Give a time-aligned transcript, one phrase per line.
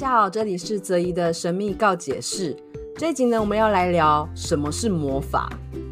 [0.00, 2.56] 大家好，这里是泽怡的神秘告解室。
[2.96, 5.50] 这一集呢，我们要来聊什么是魔法。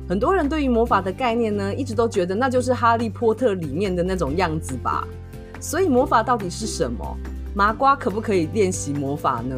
[0.09, 5.05] 很多人对于魔法的概念呢，一直都觉得那就是哈利波特里面的那种样子吧。
[5.59, 7.05] 所以魔法到底是什么？
[7.53, 9.57] 麻瓜可不可以练习魔法呢？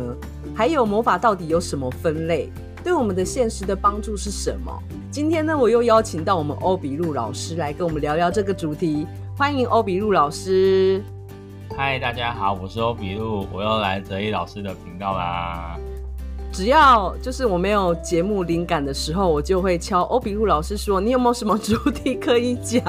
[0.54, 2.50] 还有魔法到底有什么分类？
[2.82, 4.72] 对我们的现实的帮助是什么？
[5.10, 9.06] 今天呢，我又邀请到我们欧比路老师来跟我们聊聊这个主题。
[9.36, 11.02] 欢迎欧比路老师。
[11.80, 15.78] 嗨，大家好，我是欧比路，我又来泽一老师的频道啦。
[16.52, 22.82] 只要就是我没有节目灵感的时候，我就会敲欧比路老师说：“你有没有什么主题可以讲？”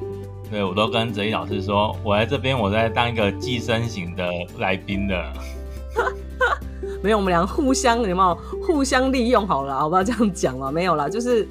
[0.50, 5.32] 对，我都跟泽一老师说，我来这边，我在当一个寄生型的来宾的。
[7.02, 9.74] 没有，我们俩互相有没有互相利用好了？
[9.74, 11.48] 好不要这样讲了，没有啦，就是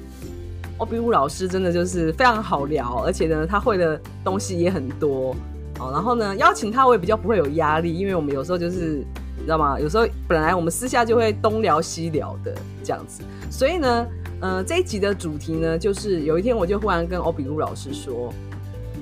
[0.78, 5.34] 欧比路老师真的就是非常好聊，而且呢，他会的东西也很多。
[5.78, 9.04] 好，然后呢，邀请他我也比较不会有压力，因为我们有时候就是，
[9.36, 9.78] 你知道吗？
[9.78, 14.06] 有时候本来我们私下就会东聊西聊的这样子，所以呢，
[14.40, 18.32] 呃，这一集的主题呢，就是有一天我就忽然跟欧比路老师说，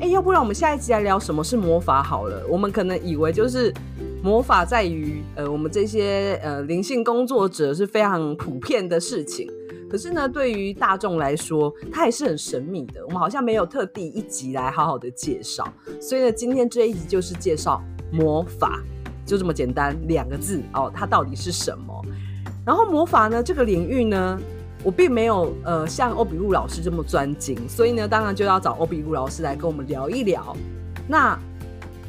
[0.01, 2.43] 哎，要不然我们下一集来聊什么是魔法好了。
[2.49, 3.73] 我们可能以为就是
[4.21, 9.49] 魔法在于，呃，我们这些呃灵性工作者是非常普遍的事情。
[9.95, 13.01] 可是呢，对于大众来说，它也是很神秘的。
[13.07, 18.83] 我们好像没有特地一集来好好的介绍，所以呢，今天这一集就是介绍魔法，
[19.25, 20.91] 就这么简单两个字哦。
[20.93, 22.05] 它到底是什么？
[22.67, 24.37] 然后魔法呢，这个领域呢，
[24.83, 30.57] 我并没有呃像欧比路老师这么专精，所以呢，当然就要找欧比路老师来跟我们聊一聊。
[31.07, 31.39] 那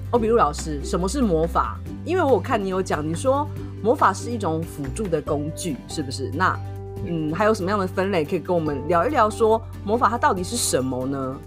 [0.09, 1.80] 欧比路老师，什么是魔法？
[2.03, 3.47] 因为我看你有讲，你说
[3.83, 6.31] 魔法是一种辅助的工具，是不是？
[6.33, 6.59] 那
[7.06, 9.30] 嗯，还有什么样的分类可以跟我们聊一聊？
[9.30, 11.38] 说魔法它到底是什么呢？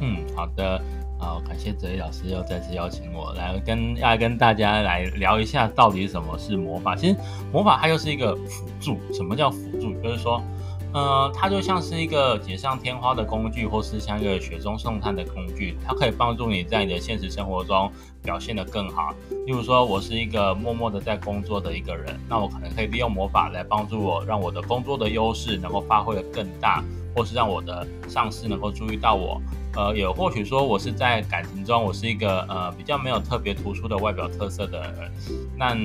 [0.00, 0.80] 嗯，好的，
[1.18, 6.96] 好，感谢哲一老师又再次邀请我来跟要来跟大家来聊一下到底什么是魔法。
[6.96, 7.16] 其实
[7.52, 8.98] 魔法它又是一个辅助。
[9.12, 9.92] 什么叫辅助？
[10.02, 10.42] 就是说。
[10.92, 17.90] 呃，它就像是一个锦上添花的工具，或是像一个雪中送炭的工具，它可以帮助你在你的现实生活中
[18.22, 19.14] 表现得更好。
[19.46, 26.82] 例如说，我是一个默默的在工作的一个人，那我可能可以利用魔法来帮助我，让我的工作的优势能够发挥得更大，
[27.14, 29.40] 或是让我的上司能够注意到我。
[29.76, 35.12] 呃，也或许说我是在感情中，我是一个呃比较没有特别突出的外表特色的人，
[35.56, 35.76] 那。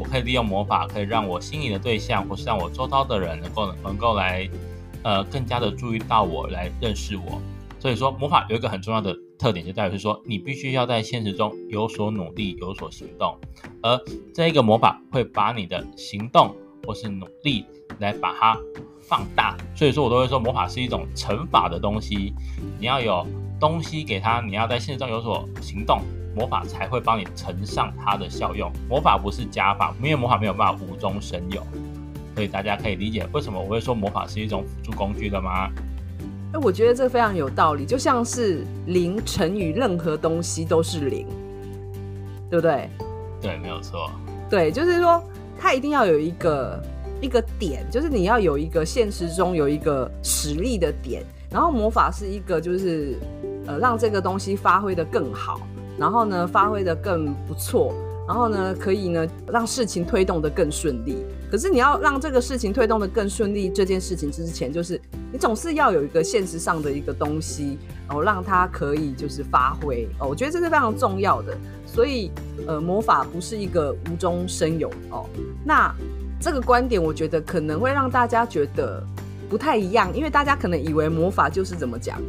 [0.00, 4.48] 我可以利用魔法，可以让我心仪的对象，或是让我周遭的人能够能够来，
[5.02, 7.38] 呃，更加的注意到我，来认识我。
[7.78, 13.38] 所以说，魔法有一个很重要的特点，就在于是说，你必须要在现实中有所努力，有所行动。
[13.82, 14.00] 而
[14.34, 16.56] 这一个魔法会把你的行动
[16.86, 17.66] 或是努力
[17.98, 18.58] 来把它
[19.00, 19.54] 放大。
[19.74, 22.34] 所以说我都会说，魔法是一种乘法的东西。
[22.78, 23.26] 你要有
[23.58, 26.00] 东西给他，你要在现实中有所行动。
[26.34, 28.70] 魔法才会帮你乘上它的效用。
[28.88, 31.62] 魔法不是加法，因为魔法没有办法无中生有，
[32.34, 35.68] 所以大家可以理解为什么我会说魔法是一种辅助工具的吗？
[36.52, 41.26] 哎，我觉得这非常有道理，就像是零乘以任何东西都是零，
[42.50, 42.88] 对不对？
[43.40, 44.10] 对，没有错。
[44.48, 45.22] 对，就是说
[45.58, 46.82] 它一定要有一个
[47.20, 53.16] 一个点，就是你要有一个现实中有一个实力的点，然后魔法是一个就是
[53.66, 55.60] 呃让这个东西发挥的更好。
[56.00, 57.94] 然后呢，发挥得更不错，
[58.26, 61.18] 然后呢，可以呢让事情推动得更顺利。
[61.50, 64.98] 可是你要让这个事情推动得更顺利，这件事情之前就是
[65.30, 70.26] 你总是要有一个现实上的一个东西，然后让它可以就是发挥哦。
[70.26, 71.54] 我觉得这是非常重要的。
[71.84, 72.30] 所以
[72.66, 75.26] 呃，魔法不是一个无中生有哦。
[75.64, 75.94] 那
[76.40, 79.04] 这个观点，我觉得可能会让大家觉得
[79.50, 82.22] 不太一样，因为大家可能以为魔法就是怎么讲，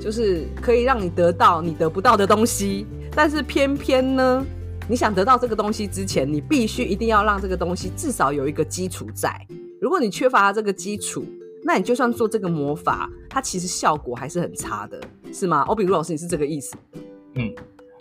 [0.00, 2.86] 就是可以让你得到你得不到的东西。
[3.14, 4.44] 但是偏偏呢，
[4.88, 9.34] 你想得到这个东西之前，你必须一定要让这个东西至少有一个基础在。
[9.80, 11.24] 如果你缺乏这个基础，
[11.64, 15.00] 那你就算做这个魔法，它其实效果还是很差的，
[15.32, 15.62] 是吗？
[15.68, 16.76] 欧比如老师，你是这个意思？
[17.34, 17.54] 嗯，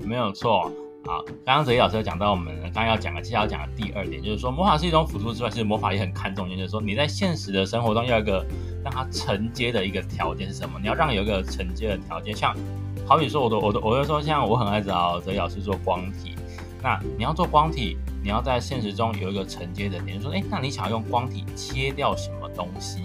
[0.03, 0.71] 没有错。
[1.05, 8.45] 好，刚刚泽一老师有讲到我们刚刚要讲的，接下来要讲的第二点，就是说魔法是一种辅助之外，其实魔法也很看重，就是说你在现实的生活中要一个
[8.83, 10.79] 让它承接的一个条件是什么？
[10.81, 12.55] 你要让有一个承接的条件，像。
[13.05, 16.35] 好比说，我的我的我就说，像我很爱找泽老师做光体。
[16.81, 23.01] 那你要做光体，你要在现实中有一个承接的点，就是说，哎，那你想要用光体切掉什么东西？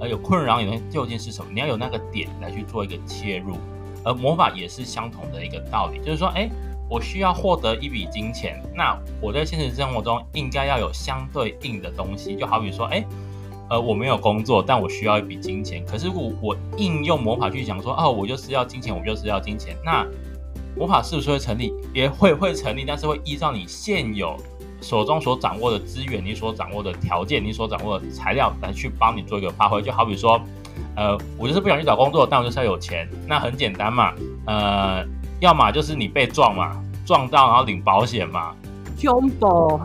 [0.00, 1.50] 而有困扰，有究竟是什么？
[1.52, 3.56] 你要有那个点来去做一个切入。
[4.04, 6.48] 而魔法也是相同的一个道理，就是说，哎，
[6.88, 13.04] 我需要获得一笔金钱，那我在现实生活中应该要有相对应的东西，就好比说，哎。
[13.70, 15.84] 呃，我没有工作，但我需要一笔金钱。
[15.86, 19.76] 可是我我应用魔法去讲说，哦，我就是要金钱，我就是要金钱。
[19.84, 20.06] 那
[20.76, 21.72] 魔法是不是会成立？
[21.92, 24.36] 也会会成立，但是会依照你现有
[24.80, 29.80] 手中所掌握的资源、你所掌握的条件、你所掌握的材料来去帮你做一个发挥。
[29.80, 30.40] 就好比说，
[30.94, 34.12] 呃，我就是不想去找工作，但我就是要有钱，那很简单嘛，
[34.46, 35.04] 呃，
[35.40, 36.76] 要么就是你被撞嘛，
[37.06, 38.54] 撞到然后领保险嘛。
[38.98, 39.80] 凶暴。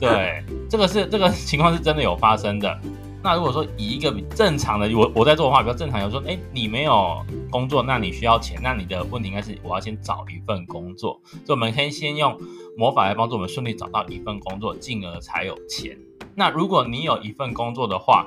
[0.00, 2.78] 对，这个是这个情况是真的有发生的。
[3.24, 11.18] 那如果说以一个正常的，我我在做的话比较正常，有说，哎，你没有工作，那你需要钱，那你的问题应该是我要先找一份工作。
[11.24, 12.38] 所以我们可以先用
[12.76, 15.96] 魔法来帮助我们顺利找到一份工作，进而才有钱。
[16.34, 18.26] 那如果你有一份工作的话，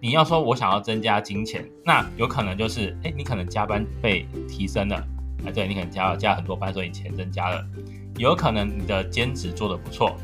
[0.00, 4.96] 你要说我想要增加金钱，那有可能就是，哎，你可能加班费提升了，
[5.46, 7.64] 啊，对，你可能加加很多班，所以钱增加了。
[8.18, 10.16] 有可能你的兼职做得不错。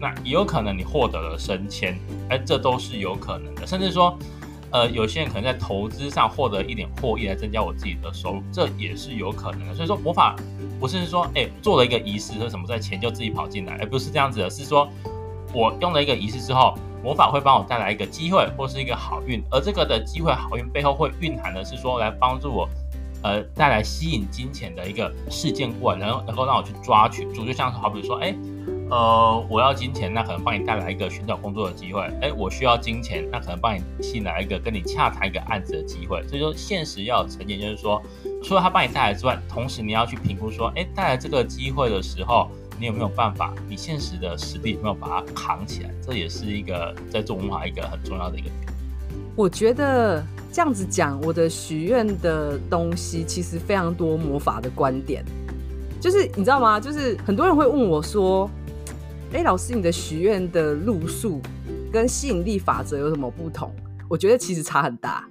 [0.00, 1.98] 那也有可能你获得了升迁，
[2.28, 3.66] 哎，这都是有可能的。
[3.66, 4.16] 甚至说，
[4.70, 9.74] 呃，有些人可能在投资上获得一点获益来增加我自己的收入，这也是有可能的。
[9.74, 10.36] 所以说魔法
[10.78, 14.48] 不是说，哎，做了一个仪式或什么，在钱就自己跑进来，而不是这样子的。
[14.50, 14.88] 是说
[15.52, 22.68] 我用了一个仪式之后，魔法会帮我带来一个机会或是一个好运，而这个的机会好运背后会蕴含的是说，来帮助我，
[23.22, 28.34] 呃，带来吸引金钱的一个事件过来，然后能够让我去抓取住，就像好比说，哎。
[28.90, 32.00] 呃，我要金钱，那可能帮你带来一个寻找工作的机会。
[32.22, 36.26] 哎，我需要金钱，那可能帮你吸引来一个跟你洽谈一个案子的机会。
[36.26, 38.00] 所以说，现实要有呈现，就是说，
[38.42, 42.48] 除了他帮你带来之外，同时你要去评估说，哎，带来这个机会的时候，
[42.80, 43.52] 你有没有办法？
[43.68, 45.90] 你现实的实力有没有把它扛起来？
[46.00, 48.54] 这也是一个在做文化一个很重要的一个点。
[49.36, 55.22] 我觉得这样子讲，我的许愿的东西其实非常多魔法的观点，
[56.00, 56.80] 就是你知道吗？
[56.80, 58.50] 就是很多人会问我说。
[59.30, 61.38] 哎，老师，你的许愿的路数
[61.92, 63.70] 跟吸引力法则有什么不同？
[64.08, 65.28] 我觉得其实差很大。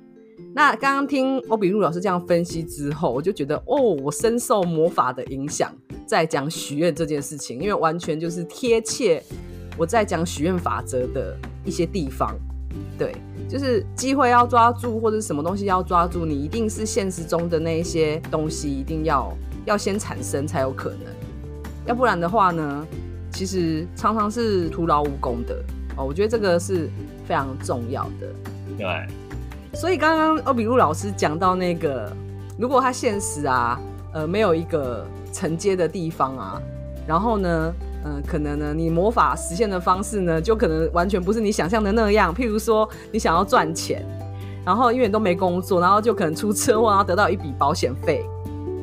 [0.53, 5.73] 那刚刚听欧比路老师这样分析之后，我就觉得哦，我深受魔法的影响，
[6.05, 9.21] 在讲许愿这件事情，因为完全就是贴切
[9.75, 11.35] 我在讲许愿法则的
[11.65, 12.35] 一些地方。
[12.99, 13.15] 对，
[13.49, 19.35] 就是机会要抓住，或者什么东西要抓住，你一定是现实中的那一些东西一定要
[19.65, 20.99] 要先产生才有可能，
[21.87, 22.85] 要不然的话呢？
[23.37, 25.55] 其实常常是徒劳无功的
[25.95, 26.89] 哦，我觉得这个是
[27.23, 28.33] 非常重要的。
[28.75, 28.87] 对，
[29.75, 32.11] 所以刚刚欧比路老师讲到那个，
[32.57, 33.79] 如果他现实啊，
[34.11, 36.59] 呃，没有一个承接的地方啊，
[37.05, 37.71] 然后呢，
[38.05, 42.33] 嗯、呃，可能呢，你魔法实现的方式呢，就可能完全不是你想象的那样。
[42.33, 44.03] 譬如说，你想要赚钱，
[44.65, 48.25] 然后因为你都没工作，然后就可能出车祸，然后得到一笔保险费。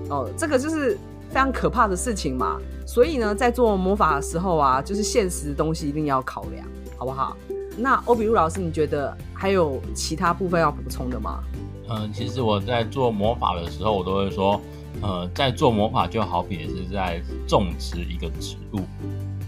[0.09, 0.97] 哦，这个就是
[1.35, 2.61] 非常可怕的事情嘛。
[2.87, 6.65] 所以呢，在做魔法的时候啊，就是现实的东西一定要考量，
[6.97, 7.37] 好不好？
[7.77, 11.43] 那欧比路老师，你觉得还有其他部分要补充的吗？
[11.89, 14.61] 嗯、其实我在做魔法的时候，我都会说，
[15.03, 18.83] 呃，在做魔法就好比是在种植一个植物。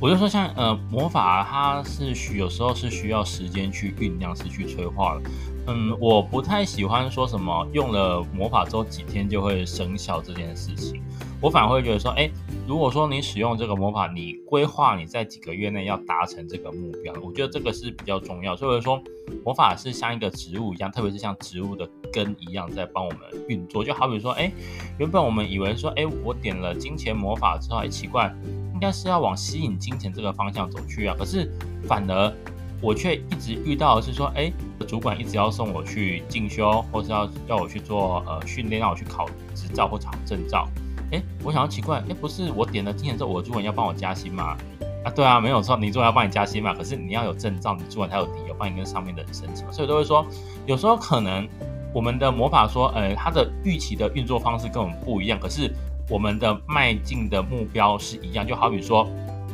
[0.01, 5.31] 我就说像，像呃，魔法它是需有时候是需要时间去酝酿，是去催化的。
[5.69, 11.01] 嗯，我不太喜欢说什么用了魔法之后几天就会生效这件事情。
[11.41, 12.31] 我反而会觉得说，哎，
[12.67, 18.57] 如果说你使用这个魔法，你规划你在几个月内要达成这个目标，我觉得这个是比较重要。
[18.57, 18.99] 所以说，
[19.45, 23.85] 魔法是像一个植物一样，特别是像植物的根一样，在帮我们运作。
[23.85, 24.51] 就好比说，哎，
[24.99, 28.35] 原本我们以为说，哎，我点了金钱魔法之后，哎，奇怪，
[28.73, 31.15] 应该是要往吸引金钱这个方向走去啊。
[31.19, 31.53] 可是
[31.85, 32.33] 反而
[32.81, 34.51] 我却一直遇到的是说，哎，
[34.89, 40.67] 主管一直要送我去进修，或是要要我去做呃训练，让我去考执照或考证照。
[41.13, 44.57] 哎，我想要奇怪，哎，不是我点了金钱之后，我主管要帮我加薪吗？
[45.05, 46.75] 啊，对啊，没有错，你主管要帮你加薪嘛。
[46.75, 49.65] 可是你要有证照，你主管才有理由帮你跟上面的人申请。
[49.73, 50.27] 所以都会说，
[50.67, 51.49] 有时候可能
[51.95, 55.73] 我们的魔法说，呃，它的预期的运作方式跟我们不一样，可是
[56.11, 58.45] 我们的迈进的目标是一样。
[58.45, 59.09] 就好比说，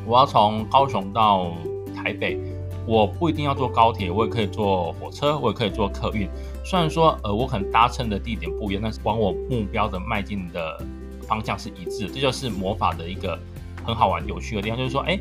[0.07, 1.53] 我要从高雄到
[1.95, 2.41] 台北，
[2.87, 6.27] 我不一定要坐高铁，我也可以坐火车，我也可以坐客运。
[6.65, 10.83] 虽然说，呃，我可能搭乘的地点不一样，但是往我目标的迈进的。
[11.33, 13.39] 方向是一致，这就是魔法的一个
[13.87, 14.77] 很好玩、有趣的地方。
[14.77, 15.19] 就是说，哎，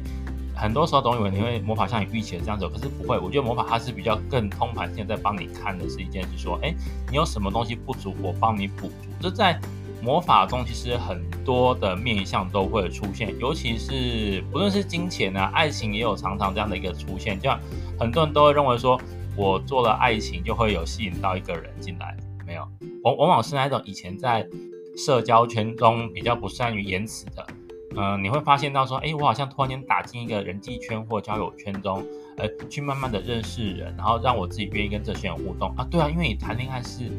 [0.53, 3.17] 很多时候总以为你会魔法像你预期的这样走，可是不会。
[3.17, 6.75] 我觉得魔法它是比较更通盘性，在帮你看的是一件事，说，哎，
[7.09, 8.93] 你有什么东西不足，我帮你补足。
[9.21, 9.57] 这在
[10.03, 17.39] 魔法中其实很多的面向都会出现，尤其是不论是金钱啊、爱情，也有常常这样的一个出现。
[17.39, 17.57] 就像
[17.97, 18.99] 很多人都会认为说，
[19.37, 22.67] 我做了爱情就会有吸引到一个人进来，没有，
[23.03, 24.45] 往往往是那种以前在。
[24.95, 27.47] 社交圈中比较不善于言辞的，
[27.95, 32.03] 嗯、你会发现到说，哎，我好像突然间打进一个人际圈或交友圈中，
[32.37, 35.87] 呃，去慢慢的认识人，然后让我自己愿意跟这些人互动啊。
[35.89, 37.09] 对啊，因为你谈恋爱是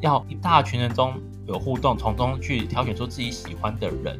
[0.00, 1.14] 要一大群人中
[1.46, 4.18] 有互动，从中去挑选出自己喜欢的人，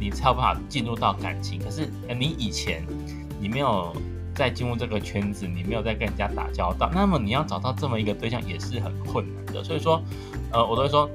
[0.00, 1.60] 你才有办法进入到感情。
[1.60, 2.84] 可是，呃，你以前
[3.40, 3.94] 你没有
[4.34, 9.62] 在进入这个圈子，你没有在跟人家打交道，那么你要找到这么一个对象也是很困难的。
[9.62, 10.02] 所以说，
[10.52, 11.08] 呃，我都会说，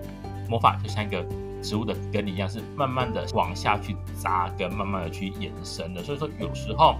[0.49, 1.25] 魔法就像一个
[1.61, 6.03] 植物的根一样，是慢慢的往下去扎根，慢慢的去延伸的。
[6.03, 6.95] 所以说，有时候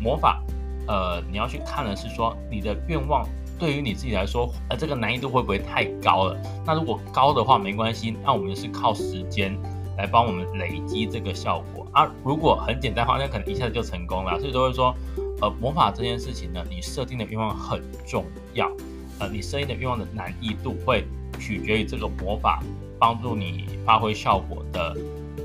[0.00, 0.42] 魔法，
[0.86, 3.26] 呃，你要去看的是说你的愿望。
[3.56, 6.36] 对于你自己来说，呃，这个难易度会不会太高了？
[6.66, 9.56] 那如果高的话，没关系，那我们是靠时间
[9.96, 12.10] 来帮我们累积这个效果啊。
[12.24, 14.40] 如果很简单的话，那可能一下子就成功了。
[14.40, 14.92] 所以都会说，
[15.40, 18.24] 呃，魔法这件事情呢，你设定的愿望很重
[18.54, 18.68] 要，
[19.18, 21.04] 呃，你设定的愿望的难易度会
[21.38, 22.62] 取决于这个魔法
[22.98, 24.96] 帮助你发挥效果的，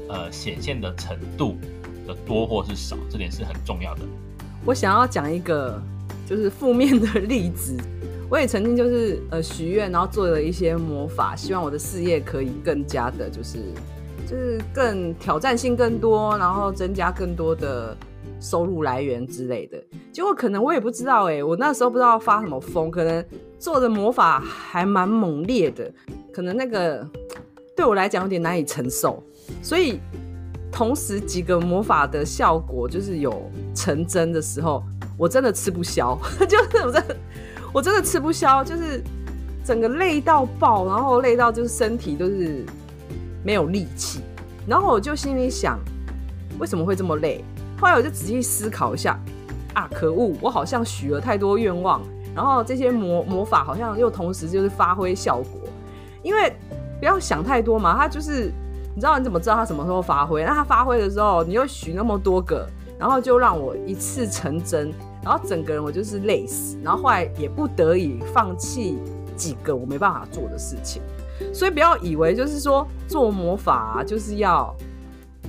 [0.09, 1.57] 呃，显现的程度
[2.07, 4.01] 的多或是少，这点是很重要的。
[4.65, 5.81] 我想要讲一个
[6.27, 7.77] 就是负面的例子。
[8.31, 13.57] 我也曾经就是呃许愿，然后做了一些魔法，希望我的事业可以更加的，就是
[14.27, 17.97] 就是更挑战性更多，然后增加更多的
[18.39, 19.83] 收入来源之类的。
[20.11, 23.23] 结果可能我也不知道哎、我那时候不知道发什么疯，可能
[23.57, 25.91] 做的魔法还蛮猛烈的，
[26.31, 27.07] 可能那个
[27.75, 29.23] 对我来讲有点难以承受，
[29.61, 29.99] 所以
[30.71, 34.83] 同时几个魔法的效果就是有成真的时候，
[35.17, 37.15] 我真的吃不消， 就是我真的。
[37.71, 38.99] 我真的吃不消，就是
[39.63, 42.65] 整个累到爆，然后累到就是身体都是
[43.43, 44.21] 没有力气，
[44.65, 45.77] 然后我就心里想，
[46.57, 47.45] 为什么会这么累？
[47.79, 49.19] 后来我就仔细思考一下，
[49.73, 52.01] 啊，可恶，我好像许了太多愿望，
[52.35, 55.61] 然后这些魔魔法好像又同时就是发挥效果，
[56.23, 56.53] 因为
[56.99, 58.51] 不要想太多嘛，它就是
[58.95, 60.43] 你知道你怎么知道它什么时候发挥？
[60.43, 64.91] 那它发挥的时候，你又许那么多个，然后就让我一次成真。
[65.21, 68.97] 然后整个人我就是累死，然后后来也不得已放弃
[69.35, 71.01] 几个我没办法做的事情，
[71.53, 74.73] 所以不要以为就是说做魔法，就是要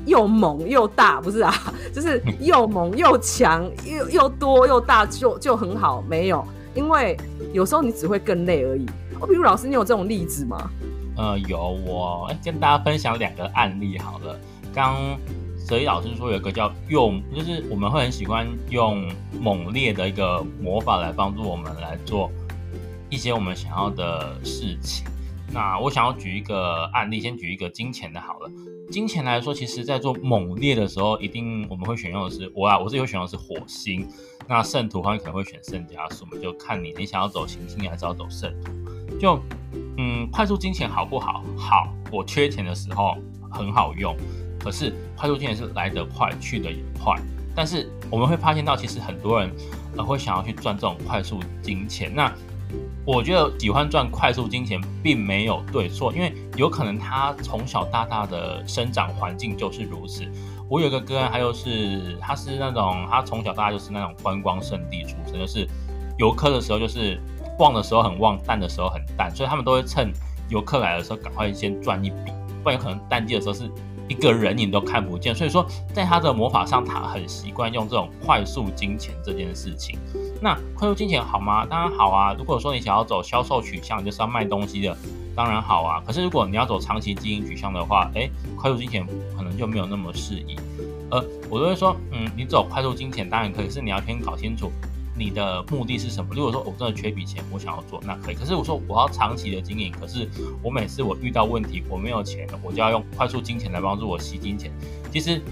[0.06, 1.54] 又猛又大，不是啊，
[1.94, 7.16] 就是又猛又强又又多又大就就很好，没有，因为
[7.52, 8.86] 有时候你只会更累而已。
[9.20, 10.70] 哦，比如老师，你有这种例子吗？
[11.16, 14.38] 呃，有，我跟大家分享两个案例好了，
[14.74, 14.96] 刚。
[15.62, 19.06] 所以老师说有一个叫用，就是我们会很喜欢用
[19.40, 22.28] 猛烈的一个魔法来帮助我们来做
[23.08, 25.06] 一些我们想要的事情。
[25.52, 28.50] 那我想要举一个案例，先举一个金钱的好了。
[28.90, 34.06] 金钱来说，其实在做猛烈的时候，一定我们会选用的是我啊，我自己会选用的是火星。
[34.48, 39.18] 那圣徒的话，可能会选圣加书，我们就看你，你想要走行星还是要走圣徒。
[39.18, 39.40] 就
[39.96, 41.44] 嗯，快速金钱好不好？
[41.56, 43.16] 好，我缺钱的时候
[43.50, 44.16] 很好用。
[44.58, 47.16] 可是快速金钱是来得快，去得也快。
[47.54, 49.50] 但是我们会发现到，其实很多人
[49.96, 52.12] 呃会想要去赚这种快速金钱。
[52.14, 52.32] 那
[53.12, 60.24] 我觉得喜欢赚快速金钱并没有对错，因为有可能他从小到大的生长环境就是如此。
[60.68, 65.66] 我有一个哥，他就是他是那种他从小大就是那种观光圣地出身，就是
[66.18, 67.20] 游客的时候就是
[67.58, 70.12] 旺的时候很旺，淡的时候很淡，所以他们都会趁
[70.48, 72.30] 游客来的时候赶快先赚一笔，
[72.62, 73.68] 不然有可能淡季的时候是。
[74.08, 75.64] 一个人影都看不见，所以说
[75.94, 79.96] 在他的魔法上，他很习惯用这种快速金钱这件事情。
[80.42, 81.66] 那快速金钱好吗？
[81.66, 82.34] 当然好啊。
[82.38, 84.96] 如果说你想要走销售取向，就是要卖东西的，
[85.36, 86.02] 当然好啊。
[86.06, 89.06] 可是如果你要走长期经营取向的话，诶，快速金钱
[89.36, 90.56] 可能就没有那么适宜。
[91.10, 94.72] 呃，我都会说，嗯，你走快速金钱当然可以，是你要先搞清楚。
[95.14, 96.30] 你的目的是什么？
[96.34, 98.34] 如果说我真的缺笔钱，我想要做，那可以。
[98.34, 100.26] 可是我说我要长期的经营，可是
[100.62, 104.72] 我每次我遇到问题，我没有钱了，我就要用快速金钱来帮助我吸金钱。
[105.12, 105.42] 其实。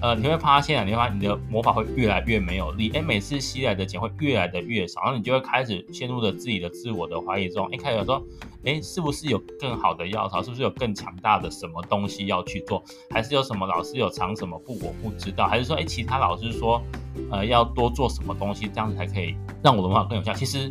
[0.00, 8.22] 呃，你会发现啊，你会发现你的魔法会越来越没有力，哎，每次吸来的钱会越来的越少，然后你就会开始陷入了自己的自我的怀疑中，一开始说，
[8.64, 16.82] 哎，是不是有更好的药草，是不是有更强大的什么东西要去做，还是有什么老师有藏什么不我不知道，还是说，哎，其他老师说，
[17.30, 20.34] 呃，要多做什么东西，这样子才可以让我的魔法更有效？
[20.34, 20.70] 其实。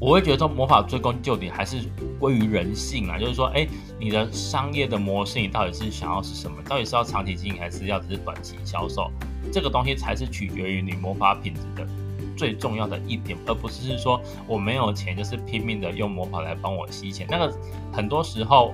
[0.00, 1.76] 我会觉得这魔法追根究底还是
[2.18, 6.56] 归于人性啊，就是说，哎，你的商业的模式，你到底是想要是什么？
[6.66, 9.10] 到底是要长期经营，还是要只是短期销售？
[9.52, 11.86] 这个东西才是取决于你魔法品质的
[12.34, 17.26] 最重要的一点，而不是是说我没有钱，就是拼命的用魔法来帮我吸钱。
[17.28, 17.54] 那个
[17.92, 18.72] 很多时候，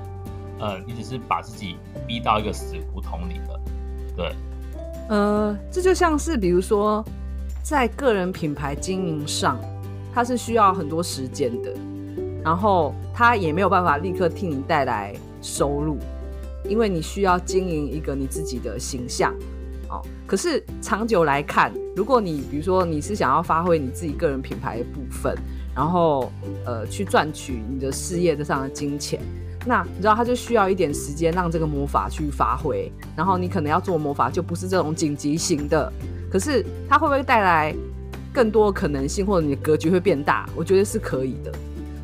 [0.60, 1.74] 呃，你只是把自己
[2.06, 3.60] 逼到一个死胡同里了。
[4.16, 4.32] 对，
[5.08, 7.04] 呃，这就像是比如说
[7.64, 9.58] 在个人品牌经营上。
[10.16, 11.74] 它是需要很多时间的，
[12.42, 15.98] 然后它也没有办法立刻替你带来收入，
[16.66, 19.34] 因为你需要经营一个你自己的形象，
[19.90, 20.00] 哦。
[20.26, 25.36] 可是长久来看，如果你比如说你是想要发挥你自己个人品牌的部分，
[25.74, 26.32] 然后
[26.64, 29.20] 呃去赚取你的事业上的金钱，
[29.66, 35.92] 那你知道他就需要一点时间让这个魔法去发挥，然后你可能要做魔法就不是这种紧急型的，
[36.30, 37.76] 可是它会不会带来
[38.36, 40.46] 更多可能性，或者你的格局会变大？
[40.54, 41.50] 我觉得是可以的。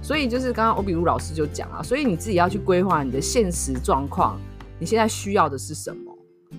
[0.00, 4.40] 所以就是刚刚欧比如老师就讲啊，所以你自己要去规划你的现实状况，
[4.78, 6.10] 你现在需要的是什么？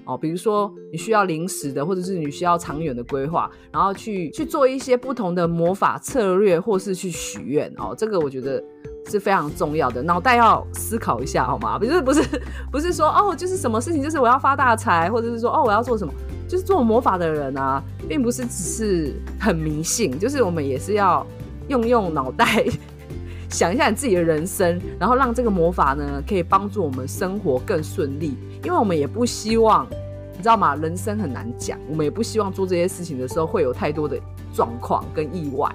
[0.06, 7.96] 哦，比如说你需要临时的，或者是你需要长远的规划，然后去去做一些不同的魔法策略，或是去许愿哦。
[7.98, 8.64] 这个我觉得
[9.10, 11.80] 是非常重要的，脑袋要思考一下好吗？
[11.80, 16.14] 不是不是不是说哦，就是什么事情，就是我要发大财，或者是说哦，我要做什么，
[16.54, 21.26] 就是做魔法的人啊，并不是只是很迷信，就是我们也是要
[21.68, 22.64] 用用脑袋
[23.50, 28.38] 想一下你自己的人生，然后让这个魔法呢，可以帮助我们生活更顺利。
[28.64, 29.88] 因为我们也不希望，
[30.34, 30.76] 你知道吗？
[30.76, 34.16] 人生很难讲，我们也不希望做这些事情的时候会有太多的
[34.54, 35.68] 状况跟意外，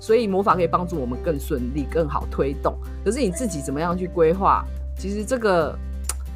[0.00, 2.74] 所以魔法可以帮助我们更顺利、更好推动。
[3.04, 4.64] 可是你自己怎么样去规划？
[4.96, 5.78] 其实这个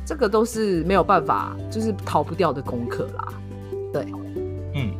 [0.04, 3.32] 这个都是没有办法，就是逃不掉的功课啦。
[3.96, 4.04] 对，
[4.74, 4.92] 嗯，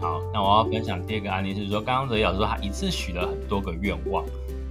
[0.00, 4.24] 好，那我要分享第二个案例是说，刚刚哲老师说他一次许了很多个愿望，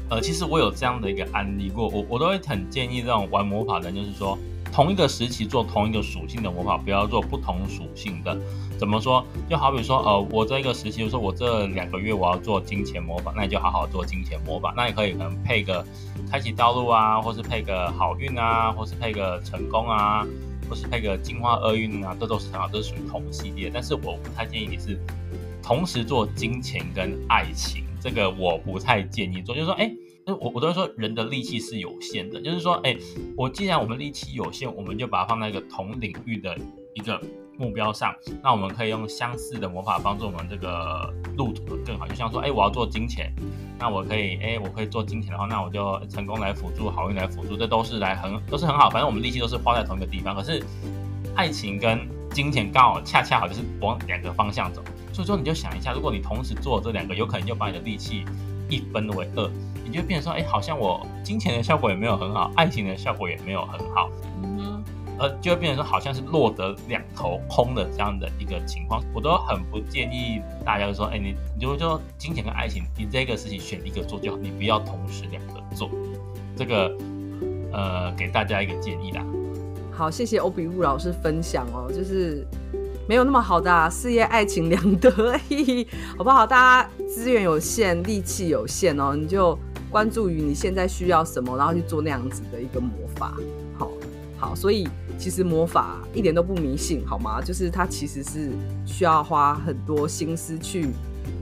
[0.10, 4.38] 呃，其实我有这样的一个案例过，我我都会很建议这种玩魔法的人，就是说。
[4.74, 8.36] 同一个时期做同一个属性的魔法，不要做不同属性的。
[8.75, 9.24] 怎么说？
[9.48, 14.74] 就好比说，呃，我这一个时期，就是说我这两个月我要做金钱魔法，那你就好好做金钱魔法。
[14.75, 15.86] 那也可以可能配个
[16.32, 20.25] 开启道路啊，或是配个好运啊，或是配个成功啊，
[20.74, 23.70] 或是那个净化厄运啊，豆豆是很好，都是属于同系列。
[23.72, 25.00] 但是我不太建议你是
[25.62, 29.53] 同时做金钱跟爱情，这个我不太建议做。
[29.53, 29.94] 就是说，哎。
[30.25, 32.96] 我我都是说，人的力气是有限的，就是说，哎，
[33.36, 36.58] 我既然我们力气有限，我们就把它放在一个同领域的
[36.96, 37.22] 一个
[37.63, 42.05] 目标上，那我们可以用相似的魔法帮助我们这个路途更好。
[42.05, 43.34] 就像说，哎，我要做金钱，
[43.79, 48.89] 那我可以，哎，我可以做金钱的话，那我就成功来辅助，好运来辅助，这都是来很都是很好。
[48.89, 50.36] 反正我们力气都是花在同一个地方。
[50.36, 50.62] 可是
[51.36, 58.26] 爱情跟金钱刚好恰恰好就是往两个方向走，所以说你就想一下，如果你同时做这两个，有可能就把你的力气
[58.69, 59.49] 一分为二。
[59.86, 64.10] 你就变成说，哎、好像我金钱的效果也没有很好，爱情的效果也没有很好，
[65.19, 69.04] 呃，就会变成说，好像是落得两头空的这样的一个情况。
[69.13, 75.89] 我都很不建议大家说，哎、你你就说金钱跟爱情，你这个事情选一个做就好，你不要同时两个做。
[76.56, 76.91] 这个，
[77.71, 79.26] 呃，给大家一个建议啦。
[79.91, 82.45] 好，谢谢欧比乌老师分享哦，就是
[83.08, 85.12] 没有那么好的、啊、事业爱情两得，
[85.49, 86.45] 嘿嘿，好不好？
[86.45, 89.58] 大家资源有限，力气有限哦，你就。
[89.93, 93.32] 关注于你现在需要什么，然后去做那样子的一个魔法，
[93.78, 93.91] 好，
[94.39, 97.41] 好，所以其实魔法一点都不迷信，好吗？
[97.41, 98.52] 就是它其实是
[98.86, 100.89] 需要花很多心思去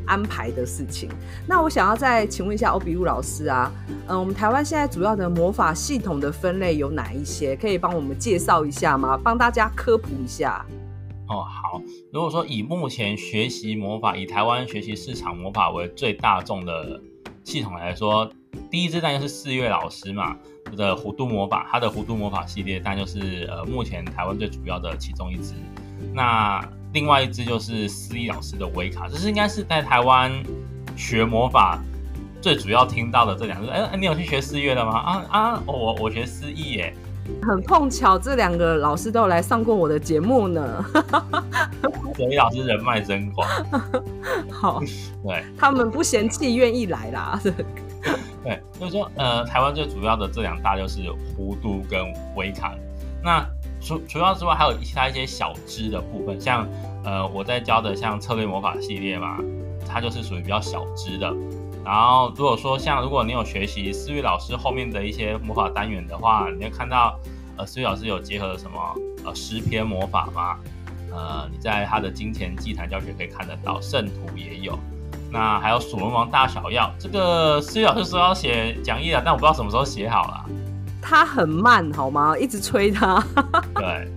[0.06, 1.10] 安排的事情。
[1.48, 3.72] 那我想要再请问一下欧比路老师啊，
[4.08, 7.56] 嗯，我们台湾现在主要的魔法系统的分类有哪一些？
[7.56, 9.20] 可以帮我们介绍一下吗？
[9.24, 10.66] 帮大家科普一下。
[11.28, 11.82] 哦，好。
[12.12, 17.02] 如果说以目前学习魔法，以台湾学习市场魔法为最大众的
[17.44, 18.30] 系统来说。
[18.70, 20.36] 第一支当然是四月老师嘛
[20.76, 25.54] 的弧度魔法，他的弧度魔法系列，但就是呃目前台湾最主要的其中一支。
[26.14, 30.32] 那另外一支就是思义老师的维卡，这是应该是在台湾
[30.96, 31.80] 学魔法
[32.42, 33.70] 最主要听到的这两支。
[33.70, 34.98] 哎，你有去学四月的吗？
[35.00, 36.94] 啊啊，我我学思义耶，
[37.44, 40.86] 很碰巧这两个老师都有来上过我的节目呢。
[42.18, 43.48] 所以老师人脉真广，
[44.52, 44.82] 好，
[45.24, 47.40] 对，他们不嫌弃，愿意来啦。
[48.44, 51.02] 对，所以说，呃，台湾最主要的这两大就是
[51.38, 52.02] 弧度跟
[52.36, 52.74] 维卡。
[53.24, 53.46] 那
[53.80, 56.68] 除除了之外，还有其他一些小支的部分，像
[57.04, 59.38] 呃我在教的像策略魔法系列嘛，
[59.88, 61.32] 它就是属于比较小支的。
[61.86, 67.20] 然后如果说像如果你有学习思域老师后面的一些魔法单元的话，你会看到
[67.58, 68.80] 呃思域老师有结合什么
[69.26, 70.58] 呃诗篇魔法嘛，
[71.12, 74.78] 呃你在他的金钱祭坛教学可以看得到，圣徒也有。
[75.32, 80.46] 那还有楚文王大小药，这个思雨老师说要写讲义啊，但我不知道什么时候写好了。
[81.02, 82.38] 他很慢，好吗？
[82.38, 83.24] 一直催他。
[83.76, 84.12] 对。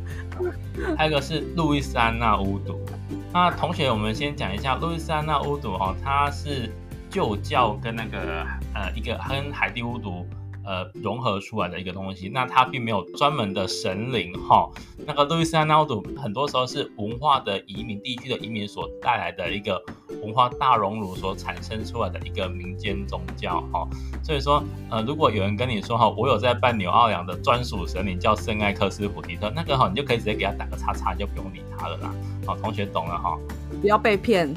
[0.98, 2.84] 还有一个是路易斯安那巫毒。
[3.32, 6.68] 那同学，我们先讲一下路易斯安那巫毒哦，它是
[7.08, 10.26] 旧教跟那个呃一个跟海地巫毒。
[10.64, 14.68] 呃，融合出来的一个东西，那它并没有专门的神灵哈。
[15.06, 19.80] 那个路易斯安那巫毒很多时候是文化的移民地区的移民所带来的一个
[20.22, 23.86] 文化大熔炉所产生出来的一个民间宗教哈。
[24.22, 32.14] 所以说，呃，如果有人跟你说哈，我有在办纽奥良的专属神灵叫圣艾克斯普提特，那个哈，你就可以直接给他打个叉叉，就不用理他了啦。
[32.46, 33.38] 好，同学懂了哈，
[33.80, 34.54] 不要被骗。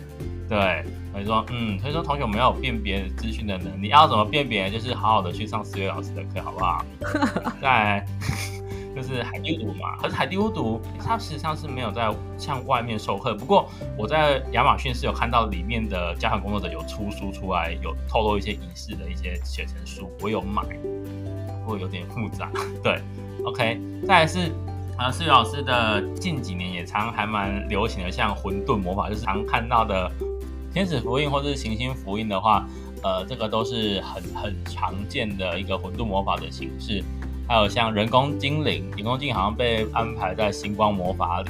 [0.47, 0.85] 对，
[1.17, 4.69] 所以说，嗯，所以说同学我们要有辨别资讯的能力，要怎么辨别？
[4.69, 6.85] 就是好好的去上思维老师的课，好不好？
[7.61, 8.05] 在。
[8.95, 13.35] 就是海地乌读嘛，可是海地乌读它实际上是没有在向外面授课。
[13.35, 20.63] 不过我在亚马逊是有看到里面的家长工作者有出书出来，有透露一些仪式的一些写成书，我有买，
[21.63, 22.49] 不过有点复杂。
[22.83, 22.99] 对，
[23.45, 24.51] OK，再来是
[24.97, 30.11] 啊，思维老师的近几年也常还蛮流行的，像混沌魔法，就是常看到的
[30.77, 32.63] 天使符印或者是行星符印的话，
[33.01, 37.03] 呃，这个都是很很常见的一个混沌魔法的形式。
[37.47, 41.49] 还有像人工精灵，人工精灵好像被安排在星光魔法里。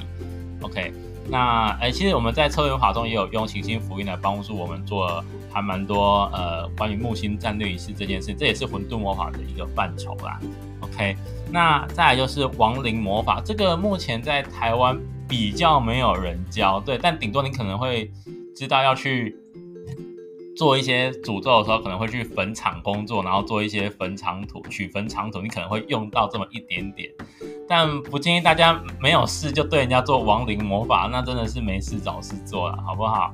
[0.61, 0.93] OK，
[1.27, 10.39] 那哎，其实我们在策略法中也有用行星符印来帮助我们做还蛮多呃关于木星战略仪式这件事，这也是混沌魔法的一个范畴啦。
[10.79, 11.17] OK，
[11.51, 18.09] 那再来就是亡灵魔法，这个目前在台湾比较没有人教，对，但顶多你可能会
[18.57, 19.37] 知道要去。
[20.57, 27.11] 做一些诅咒的时候，可能会去坟场工作，然后做一些坟场土，取坟场土，你可能会用到这么一点点，
[27.69, 33.31] 但不建议大家没有事就对人家做亡灵魔法，那真的是没事找事做了，好不好？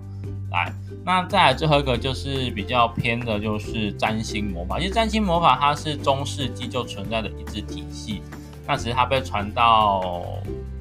[0.52, 0.70] 来，
[1.06, 4.78] 那再来最后一个就是比较偏的，就是占星魔法。
[4.78, 8.22] 其实占星魔法它是中世纪就存在的一支体系，
[8.68, 10.22] 那只是它被传到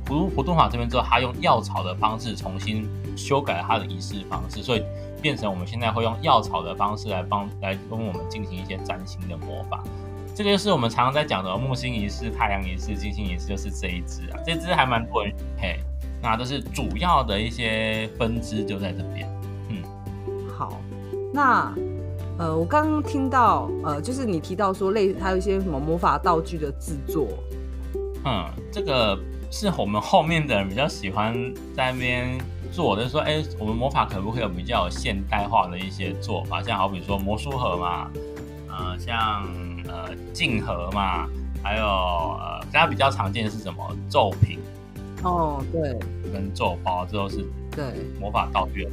[0.08, 4.82] 胡胡顿法这边之后，他用药草的方式重新修改了他的仪式方式，所以。
[5.22, 9.80] 变成我们现在会用药草的方式来帮来帮我们进行一些占星的魔法，
[10.34, 15.78] 这个就是我们常常在讲的木星仪式、太阳仪式、金星仪式，就是这一支啊，这支还蛮多人嘿，
[16.20, 19.28] 那都是主要的一些分支就在这边。
[19.68, 19.80] 嗯，
[20.58, 20.80] 好，
[21.32, 21.72] 那
[22.36, 27.28] 呃，我刚刚听到呃，就是你提到说类似还有一些什么魔法道具的制作，
[28.24, 29.16] 嗯，这个
[29.52, 31.32] 是我们后面的人比较喜欢
[31.76, 32.36] 在那边。
[32.72, 36.62] 做的就是说，哎、欸，我们魔法可不可以有比较现代化的一些做法？
[36.62, 38.10] 像好比说魔术盒嘛，
[38.66, 39.46] 呃，像
[39.86, 41.28] 呃镜盒嘛，
[41.62, 44.58] 还有呃大家比较常见的是什么咒品？
[45.22, 45.98] 哦，对，
[46.32, 47.84] 跟咒包，这都是对
[48.18, 48.88] 魔法道具。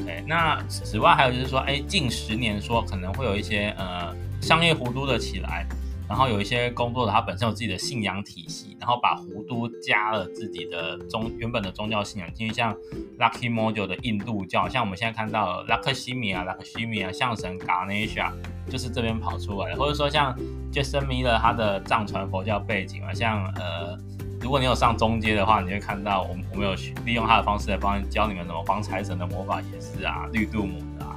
[0.00, 5.66] OK，那此外还有就是说，哎、欸，近十年说可能会有一些呃商业弧度的起来。
[6.14, 12.72] 然后有一些工作者，他本身有自己的信仰体系，然后把弧度加了自己的宗原本的宗教信仰，因为像
[13.18, 18.30] Lucky Module 的印度教，像我们现在看到 Lakshmi 啊，Lakshmi 啊，象神 Ganesha
[18.70, 20.32] 就是这边跑出来的，或者说像
[20.72, 23.98] Jason Miller 他的藏传佛教背景啊，像呃，
[24.40, 31.13] 如果你有上中阶的话，你会看到我们我们有利用他的方式来帮教你们怎么防财神的魔法也是啊，绿度母的啊，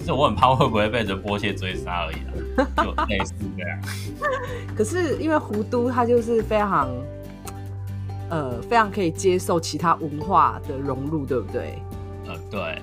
[0.00, 2.66] 就是我很怕会不会被这波切追杀而已啊。
[2.84, 3.78] 就类似这样，
[4.76, 6.90] 可是因为胡都它就是非常，
[8.28, 11.78] 呃，非常可以接受其他文化的融入，对不对？
[12.26, 12.82] 呃，对。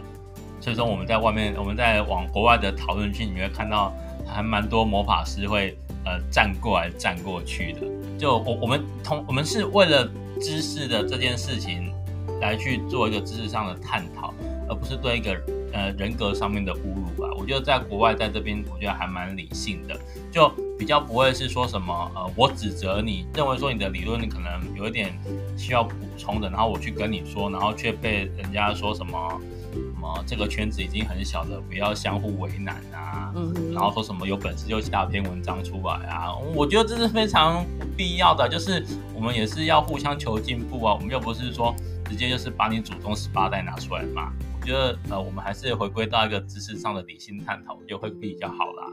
[0.59, 3.93] 所以说我们在外面，我们在往国外的讨论区，你会看到
[4.25, 7.81] 还蛮多魔法师会呃站过来站过去的。
[8.17, 10.09] 就我我们同我们是为了
[10.41, 11.93] 知识的这件事情
[12.41, 14.33] 来去做一个知识上的探讨，
[14.69, 15.39] 而不是对一个。
[15.73, 19.99] 呃，人格上面的侮辱吧，我觉得在国外，在这边，我觉得还蛮理性的，
[20.31, 20.49] 就
[20.79, 25.13] 比较不会是说什么，呃，我指责你，认为说你的理论你可能有一点
[25.57, 29.41] 需要补充的，然后我去跟你说，然后却被人家说什么
[29.73, 41.75] 什么这个圈子已经很小了，不要相互为难啊，嗯，然后说什么有本事就下篇文章出来啊，我觉得这是非常不必要的，就是我们也是要互相求进步啊，我们又不是说
[42.09, 44.31] 直接就是把你祖宗十八代拿出来骂。
[44.67, 48.91] 觉得呃，我们还是回归到一个知识上的理性探讨，就会比较好啦。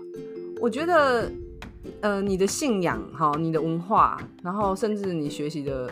[0.60, 1.28] 我觉得，
[2.00, 5.90] 呃，你的信仰哈，你的文化，然后甚至你学习的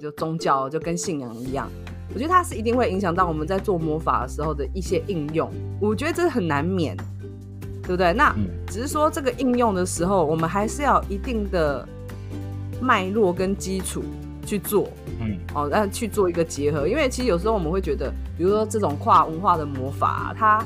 [0.00, 1.68] 就宗教，就跟信仰一样，
[2.14, 5.50] 我觉得它是一定会影响到我们在做魔法的时候的一些应用。
[5.80, 6.96] 我觉得这是很难免，
[7.82, 8.12] 对不对？
[8.12, 8.32] 那
[8.68, 11.86] 只是说这个应用的时候，我们还是要有一定的
[12.80, 14.04] 脉络跟基础。
[14.46, 14.88] 去做，
[15.20, 20.64] 嗯，哦，那去做一个结合，因为其实有时候我们会觉得，比如说这种跨文化的魔法，它